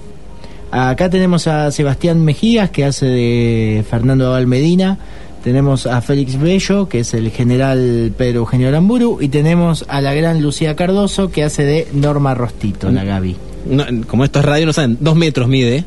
Acá 0.72 1.10
tenemos 1.10 1.48
a 1.48 1.72
Sebastián 1.72 2.24
Mejías, 2.24 2.70
que 2.70 2.84
hace 2.84 3.06
de 3.06 3.86
Fernando 3.90 4.28
Abal 4.28 4.48
Medina. 4.48 4.98
Tenemos 5.44 5.86
a 5.86 6.02
Félix 6.02 6.40
Bello, 6.40 6.90
que 6.90 7.02
es 7.02 7.14
el 7.14 7.30
general 7.32 8.12
Pedro 8.18 8.40
Eugenio 8.40 8.68
Aramburu. 8.68 9.20
Y 9.22 9.30
tenemos 9.30 9.86
a 9.88 10.02
la 10.02 10.14
gran 10.14 10.42
Lucía 10.42 10.76
Cardoso, 10.76 11.30
que 11.30 11.44
hace 11.44 11.64
de 11.64 11.88
Norma 11.94 12.34
Rostito, 12.34 12.90
la 12.92 13.04
Gaby. 13.04 13.36
No, 13.70 13.86
como 14.08 14.26
esto 14.26 14.40
es 14.40 14.46
radio, 14.46 14.66
no 14.66 14.74
saben, 14.74 14.98
dos 15.00 15.16
metros 15.16 15.48
mide, 15.48 15.86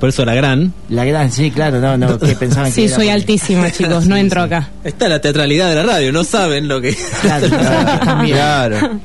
por 0.00 0.08
eso 0.08 0.24
la 0.24 0.34
gran. 0.34 0.72
La 0.88 1.04
gran, 1.04 1.32
sí, 1.32 1.50
claro, 1.50 1.80
no, 1.80 1.96
no, 1.96 2.18
que 2.18 2.34
pensaban 2.38 2.70
que 2.70 2.74
Sí, 2.74 2.84
era 2.84 2.96
soy 2.96 3.08
altísima, 3.08 3.70
chicos, 3.72 4.06
no 4.06 4.16
entro 4.16 4.42
acá. 4.42 4.70
Está 4.84 5.08
la 5.08 5.20
teatralidad 5.20 5.68
de 5.70 5.76
la 5.76 5.82
radio, 5.84 6.12
no 6.12 6.24
saben 6.24 6.68
lo 6.68 6.80
que... 6.80 6.94
Claro. 7.22 7.46
Claro. 8.26 9.00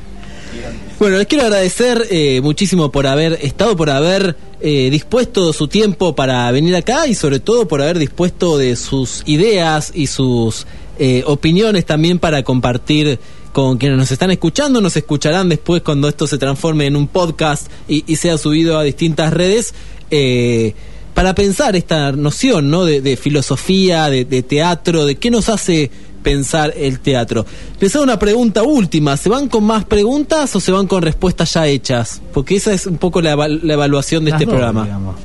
Bueno, 1.01 1.17
les 1.17 1.25
quiero 1.25 1.45
agradecer 1.45 2.05
eh, 2.11 2.41
muchísimo 2.41 2.91
por 2.91 3.07
haber 3.07 3.39
estado, 3.41 3.75
por 3.75 3.89
haber 3.89 4.37
eh, 4.61 4.87
dispuesto 4.91 5.51
su 5.51 5.67
tiempo 5.67 6.13
para 6.13 6.51
venir 6.51 6.75
acá 6.75 7.07
y 7.07 7.15
sobre 7.15 7.39
todo 7.39 7.67
por 7.67 7.81
haber 7.81 7.97
dispuesto 7.97 8.59
de 8.59 8.75
sus 8.75 9.23
ideas 9.25 9.91
y 9.95 10.05
sus 10.05 10.67
eh, 10.99 11.23
opiniones 11.25 11.87
también 11.87 12.19
para 12.19 12.43
compartir 12.43 13.17
con 13.51 13.79
quienes 13.79 13.97
nos 13.97 14.11
están 14.11 14.29
escuchando, 14.29 14.79
nos 14.79 14.95
escucharán 14.95 15.49
después 15.49 15.81
cuando 15.81 16.07
esto 16.07 16.27
se 16.27 16.37
transforme 16.37 16.85
en 16.85 16.95
un 16.95 17.07
podcast 17.07 17.65
y, 17.87 18.03
y 18.05 18.17
sea 18.17 18.37
subido 18.37 18.77
a 18.77 18.83
distintas 18.83 19.33
redes. 19.33 19.73
eh, 20.11 20.75
para 21.15 21.35
pensar 21.35 21.75
esta 21.75 22.13
noción 22.13 22.69
¿no? 22.69 22.85
de, 22.85 23.17
filosofía, 23.17 24.09
de 24.09 24.43
teatro, 24.43 25.05
de 25.05 25.15
qué 25.15 25.29
nos 25.29 25.49
hace 25.49 25.91
pensar 26.23 26.73
el 26.77 26.99
teatro. 26.99 27.45
Les 27.79 27.93
hago 27.95 28.03
una 28.03 28.19
pregunta 28.19 28.63
última, 28.63 29.17
¿se 29.17 29.29
van 29.29 29.47
con 29.49 29.63
más 29.63 29.85
preguntas 29.85 30.55
o 30.55 30.59
se 30.59 30.71
van 30.71 30.87
con 30.87 31.01
respuestas 31.01 31.53
ya 31.53 31.67
hechas? 31.67 32.21
Porque 32.33 32.55
esa 32.55 32.73
es 32.73 32.85
un 32.87 32.97
poco 32.97 33.21
la, 33.21 33.31
eva- 33.31 33.47
la 33.47 33.73
evaluación 33.73 34.23
de 34.25 34.31
Las 34.31 34.41
este 34.41 34.45
dos, 34.51 34.53
programa. 34.59 34.83
digamos. 34.83 35.15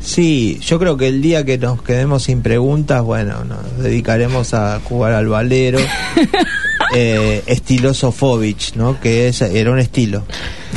Sí, 0.00 0.58
yo 0.62 0.78
creo 0.78 0.96
que 0.96 1.08
el 1.08 1.20
día 1.20 1.44
que 1.44 1.58
nos 1.58 1.82
quedemos 1.82 2.22
sin 2.22 2.40
preguntas, 2.40 3.02
bueno, 3.02 3.44
nos 3.44 3.78
dedicaremos 3.78 4.54
a 4.54 4.80
jugar 4.82 5.12
al 5.12 5.26
valero. 5.28 5.78
eh, 6.94 7.42
estilo 7.46 7.92
Sofovich, 7.92 8.74
¿no? 8.74 8.98
Que 9.00 9.28
es, 9.28 9.42
era 9.42 9.70
un 9.72 9.78
estilo. 9.80 10.22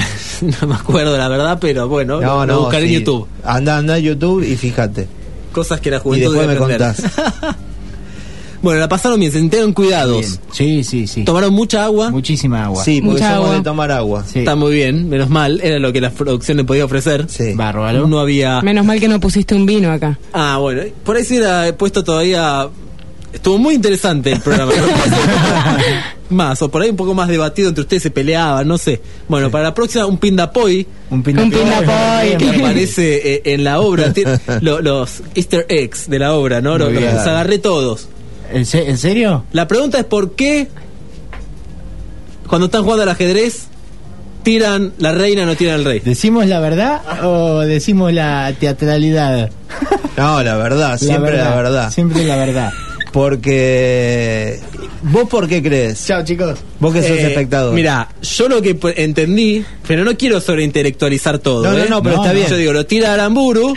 no 0.62 0.68
me 0.68 0.76
acuerdo 0.76 1.18
la 1.18 1.28
verdad, 1.30 1.60
pero 1.62 1.88
bueno, 1.88 2.20
No, 2.20 2.46
lo 2.46 2.54
no, 2.54 2.60
buscaré 2.62 2.88
sí. 2.88 2.96
en 2.96 3.00
YouTube. 3.02 3.28
Anda, 3.46 3.78
anda 3.78 3.94
a 3.94 4.00
YouTube 4.00 4.44
y 4.44 4.56
fíjate. 4.56 5.08
Cosas 5.52 5.80
que 5.80 5.92
la 5.92 5.98
Y 5.98 6.00
juventud 6.00 6.34
después 6.36 6.48
me 6.48 6.54
debe 6.54 6.76
aprender. 6.76 6.96
contás. 7.12 7.56
Bueno, 8.62 8.80
la 8.80 8.88
pasaron 8.88 9.19
bien, 9.19 9.32
se 9.32 9.39
sintieron 9.39 9.74
cuidados. 9.74 10.19
Bien. 10.19 10.39
Sí, 10.52 10.84
sí, 10.84 11.08
sí. 11.08 11.24
Tomaron 11.24 11.54
mucha 11.54 11.84
agua. 11.86 12.12
Muchísima 12.12 12.65
agua. 12.65 12.84
Sí, 12.84 13.02
porque 13.02 13.13
Mucha 13.21 13.30
somos 13.34 13.45
agua. 13.45 13.58
de 13.58 13.63
tomar 13.63 13.91
agua. 13.91 14.26
Sí. 14.32 14.39
Está 14.39 14.56
muy 14.56 14.74
bien, 14.74 15.10
menos 15.10 15.30
mal, 15.30 15.60
era 15.63 15.80
lo 15.80 15.91
que 15.91 16.00
la 16.02 16.12
producción 16.12 16.58
le 16.58 16.63
podía 16.63 16.86
ofrecer. 16.86 17.26
Sí. 17.28 17.54
Bárbaro. 17.56 18.08
No 18.08 18.19
había... 18.19 18.62
Menos 18.62 18.86
mal 18.86 19.00
que 19.00 19.08
no 19.08 19.19
pusiste 19.19 19.56
un 19.56 19.65
vino 19.65 19.91
acá. 19.91 20.19
Ah, 20.34 20.58
bueno, 20.60 20.84
por 21.04 21.15
ahí 21.17 21.24
sí 21.24 21.38
era 21.38 21.76
puesto 21.78 22.04
todavía. 22.04 22.67
Estuvo 23.34 23.58
muy 23.58 23.76
interesante 23.76 24.32
el 24.34 24.41
programa. 24.41 24.74
más, 26.30 26.62
o 26.62 26.69
por 26.69 26.82
ahí 26.82 26.89
un 26.89 26.95
poco 26.95 27.13
más 27.13 27.28
debatido 27.28 27.69
entre 27.69 27.82
ustedes, 27.82 28.04
se 28.04 28.12
peleaban, 28.12 28.67
no 28.67 28.78
sé. 28.78 29.02
Bueno, 29.28 29.50
para 29.52 29.65
la 29.65 29.74
próxima, 29.74 30.06
un 30.06 30.17
pindapoy 30.17 30.86
Un 31.10 31.24
pindapoy. 31.24 31.52
Un 31.60 31.60
pindapoy. 31.60 32.38
que 32.38 32.50
aparece 32.62 33.34
eh, 33.36 33.41
en 33.45 33.63
la 33.63 33.80
obra. 33.82 34.13
Lo- 34.62 34.82
los 34.82 35.21
easter 35.36 35.65
eggs 35.69 36.10
de 36.10 36.19
la 36.19 36.34
obra, 36.34 36.62
¿no? 36.62 36.78
Los, 36.78 36.89
Muy 36.91 37.02
bien. 37.02 37.15
los 37.15 37.26
agarré 37.28 37.58
todos. 37.58 38.08
¿En, 38.54 38.66
se- 38.66 38.90
en 38.90 38.98
serio? 38.98 39.46
La 39.54 39.68
pregunta 39.68 40.00
es: 40.00 40.06
¿por 40.06 40.34
qué 40.36 40.68
cuando 42.48 42.66
están 42.66 42.84
jugando 42.84 43.04
al 43.04 43.10
ajedrez 43.10 43.68
tiran 44.44 44.94
la 44.98 45.12
reina 45.12 45.46
no 45.46 45.56
tiran 45.56 45.76
el 45.80 45.86
rey? 45.86 46.00
¿Decimos 46.00 46.46
la 46.48 46.60
verdad 46.60 47.02
o 47.26 47.60
decimos 47.62 48.12
la 48.14 48.54
teatralidad? 48.60 49.50
No, 50.18 50.44
la 50.44 50.56
verdad, 50.58 50.98
siempre 50.98 51.38
la 51.38 51.56
verdad. 51.56 51.92
Siempre 51.92 52.24
la 52.26 52.36
verdad. 52.38 52.72
Porque. 53.14 54.60
¿Vos 55.04 55.28
por 55.30 55.48
qué 55.48 55.64
crees? 55.64 56.06
Chao, 56.06 56.24
chicos. 56.24 56.60
Vos 56.80 56.94
que 56.94 57.02
sos 57.02 57.12
Eh, 57.18 57.28
espectador. 57.28 57.74
Mira, 57.74 58.08
yo 58.22 58.48
lo 58.48 58.62
que 58.62 58.78
entendí, 58.98 59.66
pero 59.88 60.04
no 60.06 60.16
quiero 60.16 60.40
sobreintelectualizar 60.40 61.40
todo. 61.40 61.64
No, 61.64 61.72
no, 61.72 61.78
¿eh? 61.80 61.88
no, 61.90 62.04
pero 62.04 62.18
está 62.18 62.32
bien. 62.34 62.48
Yo 62.48 62.56
digo, 62.58 62.72
lo 62.72 62.86
tira 62.86 63.13
Aramburu, 63.13 63.73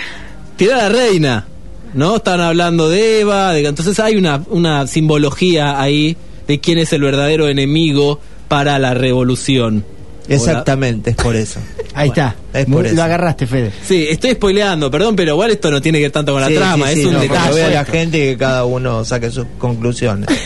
tira 0.57 0.77
la 0.77 0.89
reina. 0.91 1.47
¿No? 1.95 2.17
Están 2.17 2.41
hablando 2.41 2.89
de 2.89 3.21
Eva, 3.21 3.53
de, 3.53 3.67
entonces 3.67 3.99
hay 4.01 4.17
una, 4.17 4.43
una 4.49 4.87
simbología 4.87 5.81
ahí 5.81 6.17
de 6.49 6.61
quién 6.61 6.79
es 6.79 6.93
el 6.93 7.03
verdadero 7.03 7.49
enemigo 7.49 8.21
para 8.49 8.79
la 8.79 8.95
revolución. 8.95 9.85
Exactamente, 10.29 11.11
es 11.11 11.17
por 11.17 11.37
eso. 11.37 11.61
Ahí 11.95 12.09
está. 12.09 12.35
es 12.55 12.67
Muy- 12.67 12.77
por 12.79 12.87
eso. 12.87 12.97
Lo 12.97 13.03
agarraste, 13.03 13.47
Fede. 13.47 13.71
Sí, 13.87 14.07
estoy 14.09 14.33
spoileando, 14.33 14.91
perdón, 14.91 15.15
pero 15.15 15.33
igual 15.33 15.51
esto 15.51 15.71
no 15.71 15.81
tiene 15.83 15.99
que 15.99 16.05
ver 16.05 16.13
tanto 16.13 16.33
con 16.33 16.41
la 16.41 16.49
Sí, 16.49 16.55
trama, 16.55 16.87
sí, 16.87 16.93
es 16.95 16.99
sí, 17.01 17.05
un 17.07 17.13
no, 17.13 17.19
porque 17.21 17.33
detalle. 17.35 17.55
vea 17.57 17.71
la 17.71 17.85
gente 17.85 18.17
y 18.19 18.21
que 18.33 18.37
cada 18.39 18.65
uno 18.65 19.05
saque 19.05 19.31
sus 19.31 19.47
conclusiones. 19.59 20.29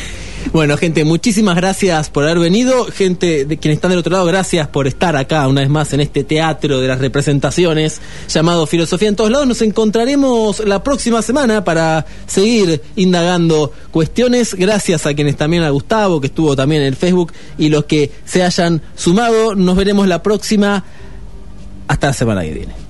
Bueno, 0.53 0.78
gente, 0.78 1.05
muchísimas 1.05 1.57
gracias 1.57 2.09
por 2.09 2.24
haber 2.24 2.38
venido. 2.38 2.86
Gente 2.86 3.44
de 3.44 3.59
quienes 3.59 3.76
están 3.76 3.90
del 3.90 4.01
otro 4.01 4.12
lado, 4.12 4.24
gracias 4.24 4.66
por 4.68 4.86
estar 4.86 5.14
acá 5.14 5.46
una 5.46 5.61
vez 5.61 5.68
más 5.68 5.92
en 5.92 6.01
este 6.01 6.24
teatro 6.24 6.80
de 6.80 6.88
las 6.88 6.99
representaciones 6.99 8.01
llamado 8.28 8.66
Filosofía 8.66 9.09
en 9.09 9.16
todos 9.16 9.30
lados. 9.30 9.46
Nos 9.46 9.61
encontraremos 9.61 10.61
la 10.61 10.82
próxima 10.82 11.20
semana 11.20 11.64
para 11.64 12.07
seguir 12.26 12.80
indagando 12.96 13.72
cuestiones. 13.90 14.55
Gracias 14.55 15.05
a 15.05 15.12
quienes 15.12 15.36
también 15.36 15.64
a 15.64 15.70
Gustavo, 15.70 16.18
que 16.20 16.28
estuvo 16.28 16.57
también 16.57 16.80
en 16.80 16.88
el 16.88 16.96
Facebook, 16.96 17.32
y 17.59 17.68
los 17.68 17.84
que 17.84 18.11
se 18.24 18.42
hayan 18.42 18.80
sumado. 18.96 19.55
Nos 19.55 19.76
veremos 19.76 20.09
la 20.09 20.22
próxima. 20.22 20.82
Hasta 21.88 22.07
la 22.09 22.12
semana 22.14 22.42
que 22.42 22.53
viene. 22.53 22.88